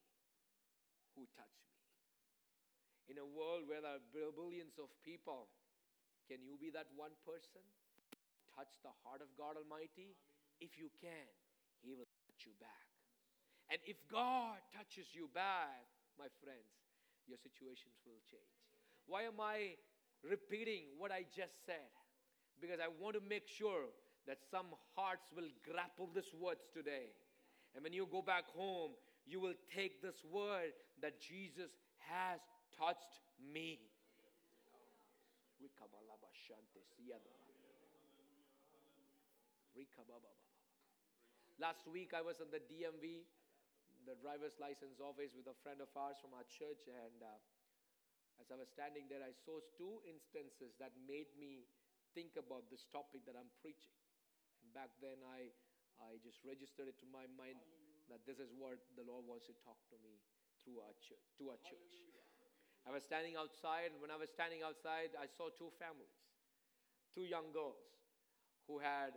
[1.18, 1.82] Who touched me?
[3.10, 5.50] In a world where there are billions of people,
[6.30, 7.66] can you be that one person?
[8.62, 10.14] Touch the heart of God Almighty?
[10.62, 11.26] If you can,
[11.82, 12.86] He will touch you back.
[13.74, 15.82] And if God touches you back,
[16.14, 16.70] my friends,
[17.26, 18.54] your situations will change.
[19.10, 19.82] Why am I
[20.22, 21.90] repeating what I just said?
[22.62, 23.90] Because I want to make sure
[24.30, 27.18] that some hearts will grapple this words today.
[27.74, 28.94] And when you go back home,
[29.26, 31.74] you will take this word that Jesus
[32.06, 32.38] has
[32.78, 33.82] touched me.
[41.58, 43.26] Last week I was at the DMV,
[44.06, 48.50] the driver's license office, with a friend of ours from our church, and uh, as
[48.50, 51.70] I was standing there, I saw two instances that made me
[52.18, 53.94] think about this topic that I'm preaching
[54.70, 55.52] back then I,
[56.00, 57.60] I just registered it to my mind
[58.08, 60.20] that this is what the Lord wants to talk to me
[60.62, 61.92] through our church, to our church.
[62.86, 66.18] I was standing outside, and when I was standing outside, I saw two families,
[67.14, 67.78] two young girls
[68.66, 69.14] who had,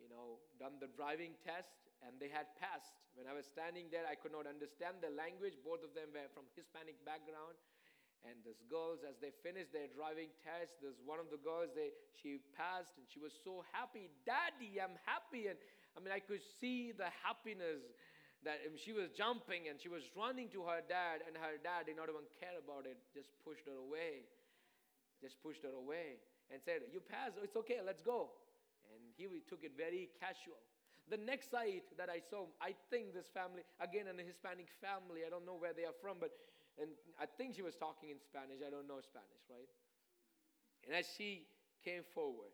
[0.00, 1.72] you know, done the driving test
[2.02, 2.92] and they had passed.
[3.14, 5.54] When I was standing there, I could not understand the language.
[5.62, 7.54] Both of them were from Hispanic background.
[8.22, 11.90] And these girls, as they finished their driving test, there's one of the girls, they,
[12.14, 14.14] she passed and she was so happy.
[14.22, 15.50] Daddy, I'm happy.
[15.50, 15.58] And
[15.94, 17.82] I mean, I could see the happiness
[18.46, 21.86] that um, she was jumping and she was running to her dad, and her dad
[21.86, 24.26] did not even care about it, just pushed her away.
[25.22, 26.18] Just pushed her away
[26.50, 28.34] and said, You passed, it's okay, let's go.
[29.30, 30.58] He took it very casual.
[31.10, 35.30] The next sight that I saw, I think this family, again, an Hispanic family, I
[35.30, 36.30] don't know where they are from, but
[36.80, 36.88] and
[37.20, 38.64] I think she was talking in Spanish.
[38.64, 39.68] I don't know Spanish, right?
[40.86, 41.44] And as she
[41.84, 42.48] came forward,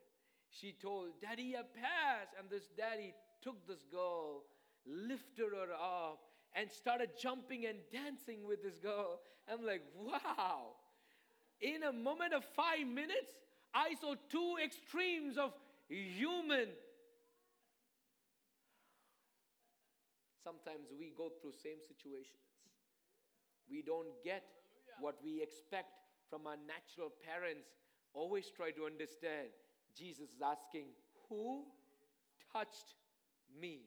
[0.50, 2.34] she told, Daddy, I passed.
[2.34, 4.42] And this daddy took this girl
[4.88, 6.20] lifted her up,
[6.54, 9.20] and started jumping and dancing with this girl.
[9.50, 10.74] I'm like, wow.
[11.60, 13.34] In a moment of five minutes,
[13.74, 15.52] I saw two extremes of
[15.88, 16.68] human.
[20.42, 22.44] Sometimes we go through same situations.
[23.70, 24.44] We don't get
[25.00, 25.92] what we expect
[26.30, 27.68] from our natural parents.
[28.14, 29.48] Always try to understand.
[29.96, 30.86] Jesus is asking,
[31.28, 31.64] Who
[32.52, 32.94] touched
[33.60, 33.80] me?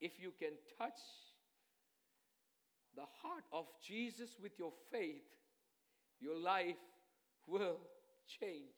[0.00, 1.00] if you can touch
[2.94, 5.24] the heart of Jesus with your faith,
[6.20, 6.76] your life
[7.46, 7.78] will
[8.40, 8.76] change.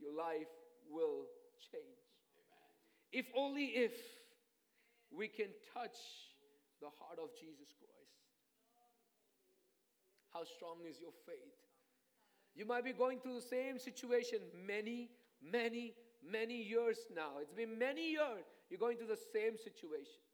[0.00, 0.48] Your life
[0.90, 1.26] will
[1.72, 2.00] change.
[3.12, 3.92] If only if
[5.10, 5.96] we can touch
[6.80, 7.90] the heart of Jesus Christ.
[10.32, 11.54] How strong is your faith?
[12.54, 15.10] You might be going through the same situation many,
[15.42, 15.94] many,
[16.24, 17.38] many years now.
[17.40, 18.46] It's been many years.
[18.70, 20.30] You're going through the same situations.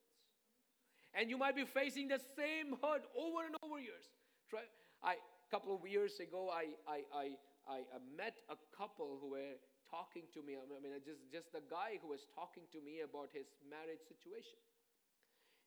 [1.15, 4.05] And you might be facing the same hurt over and over years.
[4.51, 4.61] Try,
[5.03, 7.31] I, a couple of years ago, I, I, I,
[7.67, 7.83] I,
[8.15, 9.59] met a couple who were
[9.91, 10.55] talking to me.
[10.55, 14.59] I mean, just, just the guy who was talking to me about his marriage situation.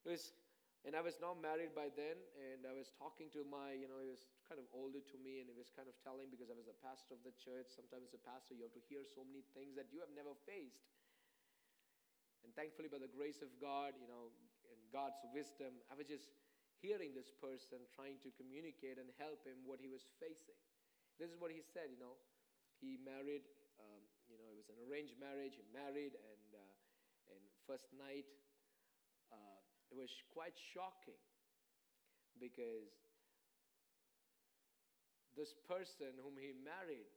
[0.07, 0.31] It was,
[0.87, 3.99] and I was not married by then, and I was talking to my, you know,
[3.99, 6.55] he was kind of older to me, and he was kind of telling because I
[6.55, 7.67] was a pastor of the church.
[7.75, 10.87] Sometimes, a pastor, you have to hear so many things that you have never faced.
[12.47, 14.31] And thankfully, by the grace of God, you know,
[14.71, 16.31] and God's wisdom, I was just
[16.79, 20.55] hearing this person trying to communicate and help him what he was facing.
[21.19, 22.15] This is what he said, you know.
[22.79, 23.43] He married,
[23.75, 23.99] um,
[24.31, 25.59] you know, it was an arranged marriage.
[25.59, 28.23] He married, and, uh, and first night,
[29.27, 29.59] uh,
[29.91, 31.19] it was quite shocking
[32.39, 32.87] because
[35.35, 37.11] this person whom he married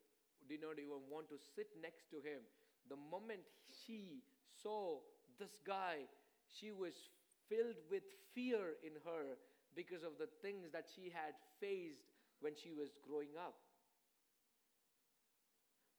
[0.51, 2.43] did not even want to sit next to him.
[2.91, 4.99] The moment she saw
[5.39, 6.11] this guy,
[6.51, 6.99] she was
[7.47, 8.03] filled with
[8.35, 9.39] fear in her
[9.79, 12.03] because of the things that she had faced
[12.43, 13.55] when she was growing up.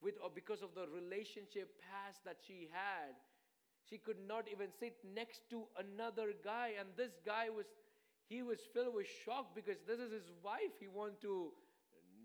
[0.03, 3.15] With, or because of the relationship past that she had,
[3.89, 6.71] she could not even sit next to another guy.
[6.77, 7.65] And this guy was,
[8.27, 10.75] he was filled with shock because this is his wife.
[10.79, 11.53] He want to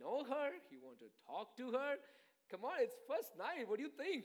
[0.00, 0.50] know her.
[0.70, 1.94] He want to talk to her.
[2.50, 3.68] Come on, it's first night.
[3.68, 4.24] What do you think?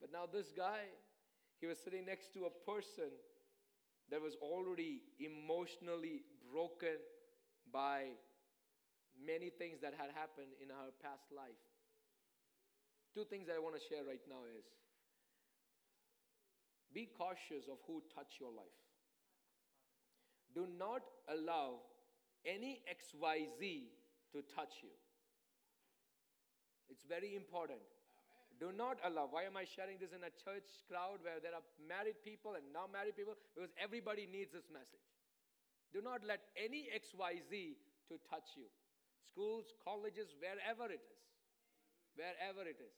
[0.00, 0.80] But now, this guy,
[1.60, 3.08] he was sitting next to a person
[4.10, 6.22] that was already emotionally
[6.52, 6.98] broken
[7.72, 8.18] by
[9.18, 11.60] many things that had happened in her past life.
[13.14, 14.64] Two things that I want to share right now is
[16.92, 18.80] be cautious of who touch your life.
[20.54, 21.80] Do not allow
[22.44, 23.88] any XYZ
[24.32, 24.92] to touch you.
[26.88, 27.80] It's very important.
[28.60, 29.32] Do not allow.
[29.32, 32.68] Why am I sharing this in a church crowd where there are married people and
[32.68, 33.34] non married people?
[33.56, 35.08] Because everybody needs this message.
[35.96, 37.80] Do not let any XYZ
[38.12, 38.68] to touch you.
[39.30, 41.22] Schools, colleges, wherever it is.
[42.18, 42.96] Wherever it is.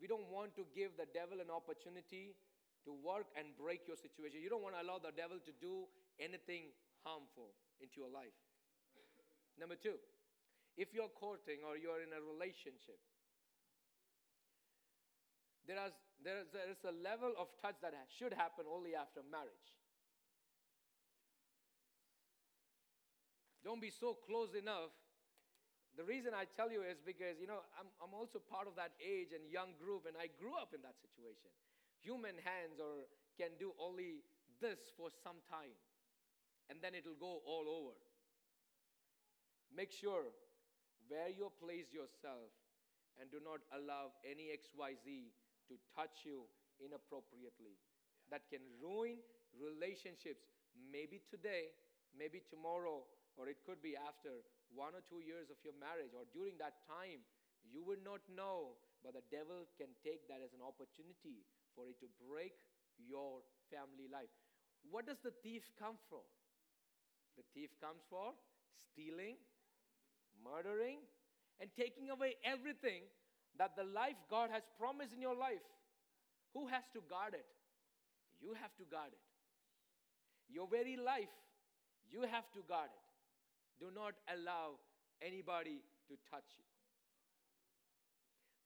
[0.00, 2.34] We don't want to give the devil an opportunity
[2.84, 4.42] to work and break your situation.
[4.42, 5.86] You don't want to allow the devil to do
[6.18, 6.74] anything
[7.06, 8.34] harmful into your life.
[9.58, 9.98] Number two,
[10.74, 12.98] if you're courting or you're in a relationship,
[15.66, 19.20] there is, there, is, there is a level of touch that should happen only after
[19.22, 19.70] marriage.
[23.62, 24.90] Don't be so close enough.
[25.92, 28.96] The reason I tell you is because, you know, I'm, I'm also part of that
[28.96, 31.52] age and young group, and I grew up in that situation.
[32.00, 33.04] Human hands or
[33.36, 34.24] can do only
[34.56, 35.76] this for some time,
[36.72, 37.92] and then it'll go all over.
[39.68, 40.32] Make sure
[41.12, 42.48] where you place yourself
[43.20, 45.28] and do not allow any XYZ
[45.68, 46.48] to touch you
[46.80, 47.76] inappropriately.
[48.32, 49.20] That can ruin
[49.52, 51.76] relationships, maybe today,
[52.16, 53.04] maybe tomorrow,
[53.36, 54.40] or it could be after
[54.72, 57.22] one or two years of your marriage, or during that time.
[57.62, 58.74] You will not know,
[59.06, 61.46] but the devil can take that as an opportunity
[61.78, 62.58] for it to break
[62.98, 64.32] your family life.
[64.90, 66.26] What does the thief come for?
[67.38, 68.34] The thief comes for
[68.74, 69.38] stealing,
[70.42, 71.06] murdering,
[71.60, 73.06] and taking away everything
[73.58, 75.62] that the life God has promised in your life,
[76.52, 77.46] who has to guard it?
[78.40, 79.24] You have to guard it.
[80.50, 81.32] Your very life,
[82.10, 83.01] you have to guard it.
[83.80, 84.80] Do not allow
[85.22, 86.66] anybody to touch you.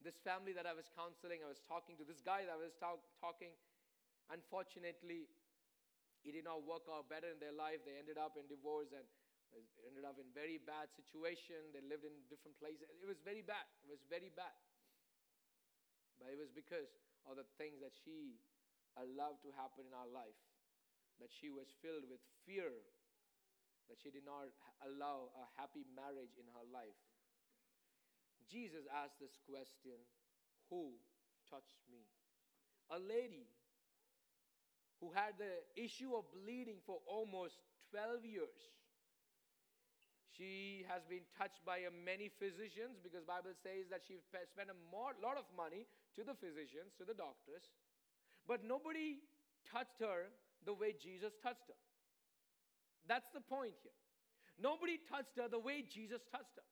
[0.05, 2.77] This family that I was counseling, I was talking to, this guy that I was
[2.79, 3.51] talk, talking,
[4.31, 5.27] unfortunately,
[6.23, 7.83] it did not work out better in their life.
[7.87, 9.07] They ended up in divorce and
[9.87, 11.59] ended up in very bad situation.
[11.71, 12.91] They lived in different places.
[12.91, 13.67] It was very bad.
[13.87, 14.55] It was very bad.
[16.19, 16.91] But it was because
[17.29, 18.43] of the things that she
[18.99, 20.39] allowed to happen in our life.
[21.23, 22.85] That she was filled with fear.
[23.89, 24.51] That she did not
[24.83, 26.99] allow a happy marriage in her life.
[28.51, 29.99] Jesus asked this question
[30.71, 30.99] Who
[31.47, 32.07] touched me?
[32.91, 33.47] A lady
[34.99, 38.59] who had the issue of bleeding for almost 12 years
[40.37, 44.77] she has been touched by uh, many physicians because Bible says that she spent a
[44.93, 47.73] more, lot of money to the physicians, to the doctors,
[48.45, 49.25] but nobody
[49.65, 50.29] touched her
[50.69, 51.81] the way Jesus touched her.
[53.09, 53.95] That's the point here.
[54.59, 56.67] Nobody touched her the way Jesus touched her.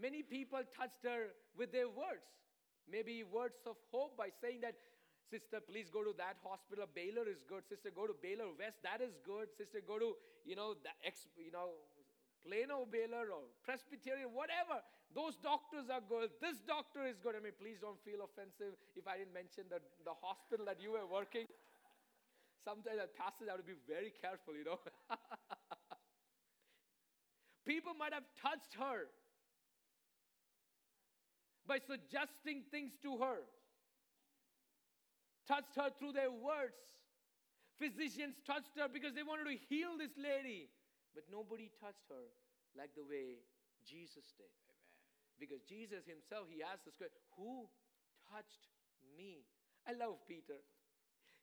[0.00, 2.26] Many people touched her with their words,
[2.90, 4.74] maybe words of hope by saying that
[5.30, 6.84] Sister, please go to that hospital.
[6.84, 7.64] Baylor is good.
[7.64, 8.84] Sister, go to Baylor West.
[8.84, 9.48] That is good.
[9.56, 10.14] Sister, go to,
[10.44, 11.80] you know, the ex, you know,
[12.44, 14.84] Plano Baylor or Presbyterian, whatever.
[15.16, 16.28] Those doctors are good.
[16.44, 17.34] This doctor is good.
[17.34, 20.92] I mean, please don't feel offensive if I didn't mention the, the hospital that you
[20.92, 21.48] were working.
[22.68, 24.80] Sometimes as pastors have to be very careful, you know.
[27.66, 29.08] People might have touched her
[31.66, 33.40] by suggesting things to her,
[35.48, 36.76] touched her through their words.
[37.80, 40.68] Physicians touched her because they wanted to heal this lady.
[41.16, 42.26] But nobody touched her
[42.76, 43.42] like the way
[43.86, 44.50] Jesus did.
[44.50, 45.38] Amen.
[45.38, 47.70] Because Jesus himself, he asked this question Who
[48.28, 48.68] touched
[49.14, 49.46] me?
[49.86, 50.58] I love Peter.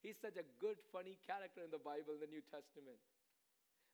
[0.04, 2.98] He's such a good, funny character in the Bible, in the New Testament.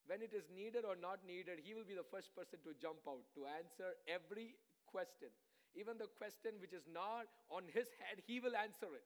[0.08, 3.04] When it is needed or not needed, he will be the first person to jump
[3.04, 4.56] out to answer every
[4.88, 5.28] question.
[5.76, 9.04] Even the question which is not on his head, he will answer it.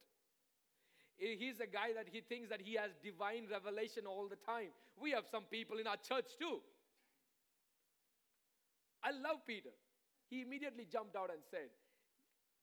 [1.18, 4.74] He's a guy that he thinks that he has divine revelation all the time.
[4.98, 6.62] We have some people in our church too.
[9.04, 9.74] I love Peter.
[10.30, 11.70] He immediately jumped out and said,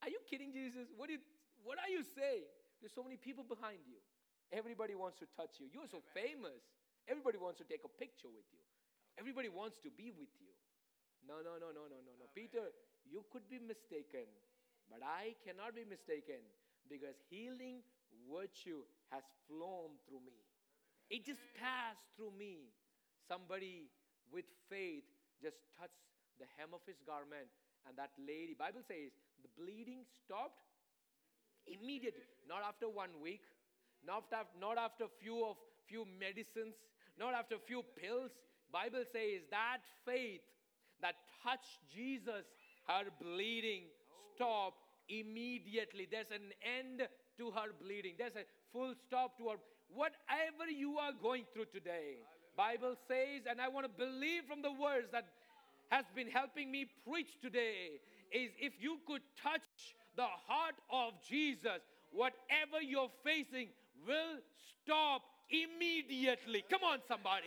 [0.03, 0.87] Are you kidding, Jesus?
[0.97, 1.19] What, you,
[1.63, 2.47] what are you saying?
[2.81, 3.99] There's so many people behind you.
[4.51, 5.67] Everybody wants to touch you.
[5.71, 6.63] You're so famous.
[7.09, 8.61] Everybody wants to take a picture with you.
[9.17, 10.53] Everybody wants to be with you.
[11.25, 12.27] No, no, no, no, no, no, no.
[12.37, 12.71] Peter,
[13.09, 14.29] you could be mistaken,
[14.93, 16.45] but I cannot be mistaken
[16.87, 17.81] because healing
[18.29, 20.37] virtue has flown through me.
[21.09, 22.69] It just passed through me.
[23.25, 23.89] Somebody
[24.33, 25.05] with faith
[25.41, 26.05] just touched
[26.37, 27.49] the hem of his garment,
[27.89, 29.11] and that lady, Bible says,
[29.43, 30.61] the bleeding stopped
[31.67, 32.29] immediately.
[32.47, 33.43] Not after one week,
[34.05, 35.57] not after, not after few of
[35.89, 36.77] few medicines,
[37.19, 38.31] not after a few pills.
[38.73, 40.41] Bible says that faith
[41.03, 42.45] that touched Jesus,
[42.87, 43.85] her bleeding
[44.35, 46.07] stopped immediately.
[46.11, 47.09] There's an end
[47.39, 48.15] to her bleeding.
[48.19, 49.57] There's a full stop to her.
[49.89, 52.21] Whatever you are going through today,
[52.57, 55.27] Bible says, and I want to believe from the words that
[55.91, 58.01] has been helping me preach today,
[58.31, 61.81] is if you could touch the heart of Jesus,
[62.13, 63.69] whatever you're facing
[64.07, 64.43] will
[64.83, 66.65] stop immediately.
[66.71, 67.47] Come on, somebody.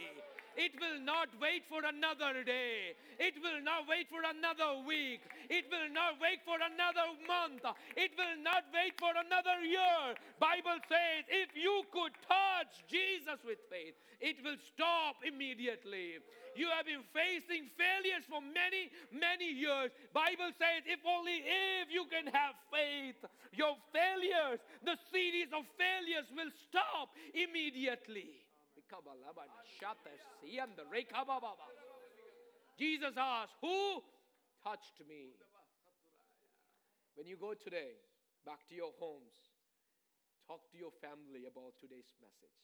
[0.56, 2.96] It will not wait for another day.
[3.20, 5.22] It will not wait for another week.
[5.50, 7.64] It will not wait for another month.
[7.96, 10.16] It will not wait for another year.
[10.40, 16.20] Bible says if you could touch Jesus with faith, it will stop immediately.
[16.56, 19.92] You have been facing failures for many, many years.
[20.12, 23.24] Bible says if only if you can have faith,
[23.56, 28.41] your failures, the series of failures will stop immediately.
[32.76, 34.04] Jesus asked, Who
[34.60, 35.40] touched me?
[37.16, 37.96] When you go today
[38.44, 39.36] back to your homes,
[40.44, 42.60] talk to your family about today's message.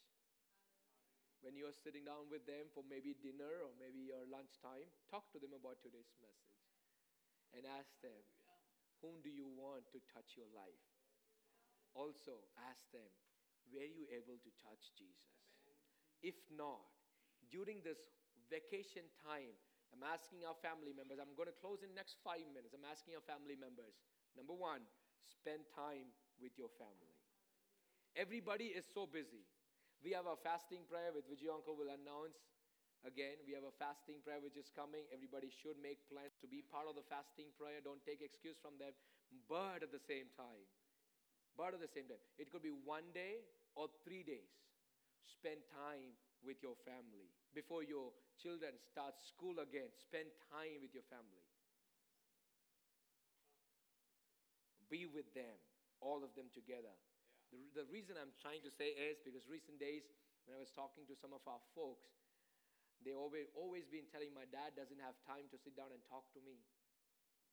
[1.40, 5.30] When you are sitting down with them for maybe dinner or maybe your lunchtime, talk
[5.32, 6.60] to them about today's message
[7.54, 8.20] and ask them,
[9.00, 10.84] Whom do you want to touch your life?
[11.94, 13.08] Also, ask them,
[13.70, 15.37] Were you able to touch Jesus?
[16.22, 16.82] If not,
[17.50, 17.98] during this
[18.50, 19.54] vacation time,
[19.94, 22.76] I'm asking our family members, I'm going to close in next five minutes.
[22.76, 23.96] I'm asking our family members,
[24.36, 24.84] number one,
[25.24, 26.12] spend time
[26.42, 27.14] with your family.
[28.18, 29.46] Everybody is so busy.
[30.02, 32.38] We have a fasting prayer with Vijay Uncle will announce
[33.02, 33.38] again.
[33.46, 35.06] We have a fasting prayer which is coming.
[35.10, 37.82] Everybody should make plans to be part of the fasting prayer.
[37.82, 38.94] Don't take excuse from them.
[39.48, 40.64] but at the same time,
[41.56, 43.44] but at the same time, it could be one day
[43.76, 44.48] or three days.
[45.28, 47.28] Spend time with your family.
[47.52, 51.44] Before your children start school again, spend time with your family.
[54.88, 55.52] Be with them,
[56.00, 56.96] all of them together.
[57.52, 60.08] The, the reason I'm trying to say is because recent days,
[60.48, 62.08] when I was talking to some of our folks,
[63.04, 66.32] they always always been telling my dad doesn't have time to sit down and talk
[66.34, 66.58] to me.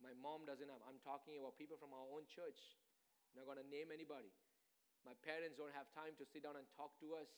[0.01, 0.81] My mom doesn't have.
[0.87, 2.57] I'm talking about people from our own church.
[3.31, 4.31] I'm not going to name anybody.
[5.05, 7.29] My parents don't have time to sit down and talk to us.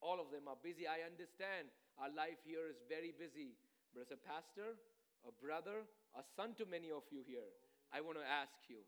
[0.00, 0.88] All of them are busy.
[0.88, 1.68] I understand
[2.00, 3.56] our life here is very busy.
[3.92, 4.80] But as a pastor,
[5.28, 5.84] a brother,
[6.16, 7.48] a son to many of you here,
[7.92, 8.80] I want to ask you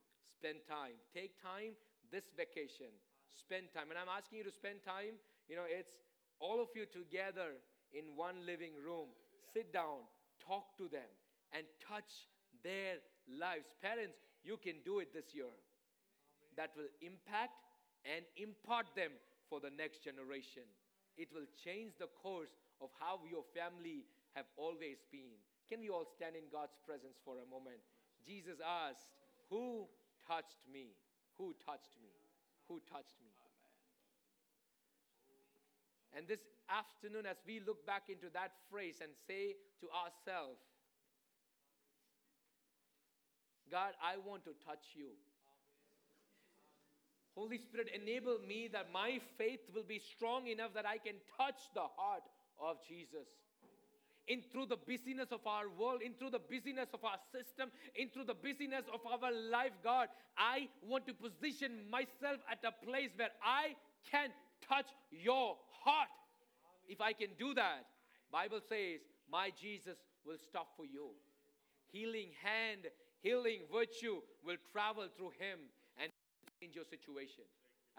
[0.43, 0.99] spend time.
[1.15, 1.79] Take time
[2.11, 2.91] this vacation.
[3.31, 3.95] Spend time.
[3.95, 5.21] And I'm asking you to spend time.
[5.47, 6.03] You know, it's
[6.41, 7.63] all of you together
[7.95, 9.13] in one living room.
[9.55, 10.09] Sit down,
[10.43, 11.07] talk to them,
[11.53, 12.27] and touch
[12.65, 12.99] their
[13.29, 13.71] lives.
[13.79, 15.53] Parents, you can do it this year.
[16.57, 17.63] That will impact
[18.03, 19.13] and impart them
[19.49, 20.67] for the next generation.
[21.17, 24.05] It will change the course of how your family
[24.35, 25.37] have always been.
[25.69, 27.81] Can we all stand in God's presence for a moment?
[28.25, 29.13] Jesus asked,
[29.51, 29.89] Who
[30.27, 30.97] touched me?
[31.39, 32.13] Who touched me?
[32.69, 33.33] Who touched me?
[36.13, 40.61] And this afternoon, as we look back into that phrase and say to ourselves,
[43.71, 45.17] God, I want to touch you.
[47.35, 51.61] Holy Spirit, enable me that my faith will be strong enough that I can touch
[51.75, 52.25] the heart
[52.61, 53.29] of Jesus
[54.29, 58.09] in through the busyness of our world, in through the busyness of our system, in
[58.11, 63.11] through the busyness of our life, God, I want to position myself at a place
[63.17, 63.75] where I
[64.11, 64.31] can
[64.69, 66.09] touch your heart.
[66.89, 67.87] If I can do that,
[68.31, 71.11] Bible says, my Jesus will stop for you.
[71.91, 72.87] Healing hand,
[73.23, 75.59] healing virtue will travel through him
[76.63, 77.43] change your situation.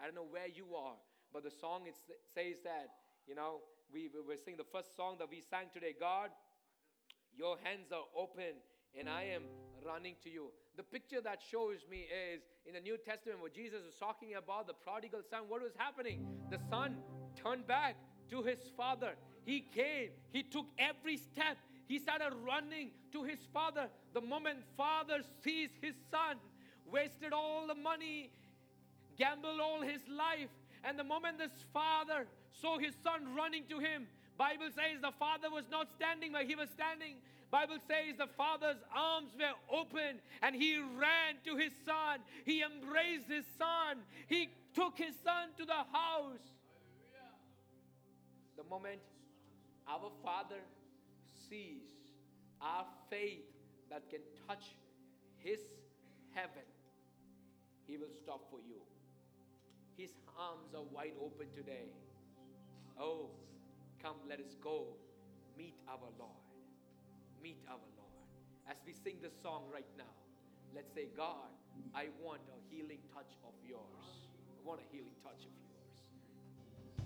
[0.00, 0.96] I don't know where you are,
[1.32, 1.96] but the song it
[2.32, 3.60] says that, you know,
[3.92, 6.30] we, we were singing the first song that we sang today God,
[7.36, 8.56] your hands are open
[8.98, 9.42] and I am
[9.84, 10.48] running to you.
[10.78, 14.66] The picture that shows me is in the New Testament where Jesus was talking about
[14.66, 15.40] the prodigal son.
[15.48, 16.24] What was happening?
[16.50, 16.96] The son
[17.36, 17.96] turned back
[18.30, 19.12] to his father.
[19.44, 21.58] He came, he took every step.
[21.86, 23.88] He started running to his father.
[24.14, 26.36] The moment father sees his son,
[26.90, 28.30] wasted all the money,
[29.16, 30.50] gambled all his life,
[30.84, 32.26] and the moment this father
[32.60, 34.06] saw his son running to him,
[34.36, 37.16] Bible says the father was not standing where he was standing.
[37.50, 42.18] Bible says the father's arms were open and he ran to his son.
[42.44, 44.02] He embraced his son.
[44.26, 46.42] He took his son to the house.
[48.56, 48.98] The moment
[49.88, 50.62] our father
[51.48, 51.82] sees
[52.60, 53.44] our faith
[53.90, 54.64] that can touch
[55.38, 55.60] his
[56.32, 56.66] heaven,
[57.86, 58.80] he will stop for you.
[59.96, 61.94] His arms are wide open today.
[62.98, 63.30] Oh,
[64.02, 64.96] come, let us go
[65.56, 66.42] meet our Lord.
[67.42, 68.26] Meet our Lord.
[68.68, 70.14] As we sing the song right now,
[70.74, 71.54] let's say, God,
[71.94, 74.26] I want a healing touch of yours.
[74.50, 75.63] I want a healing touch of yours.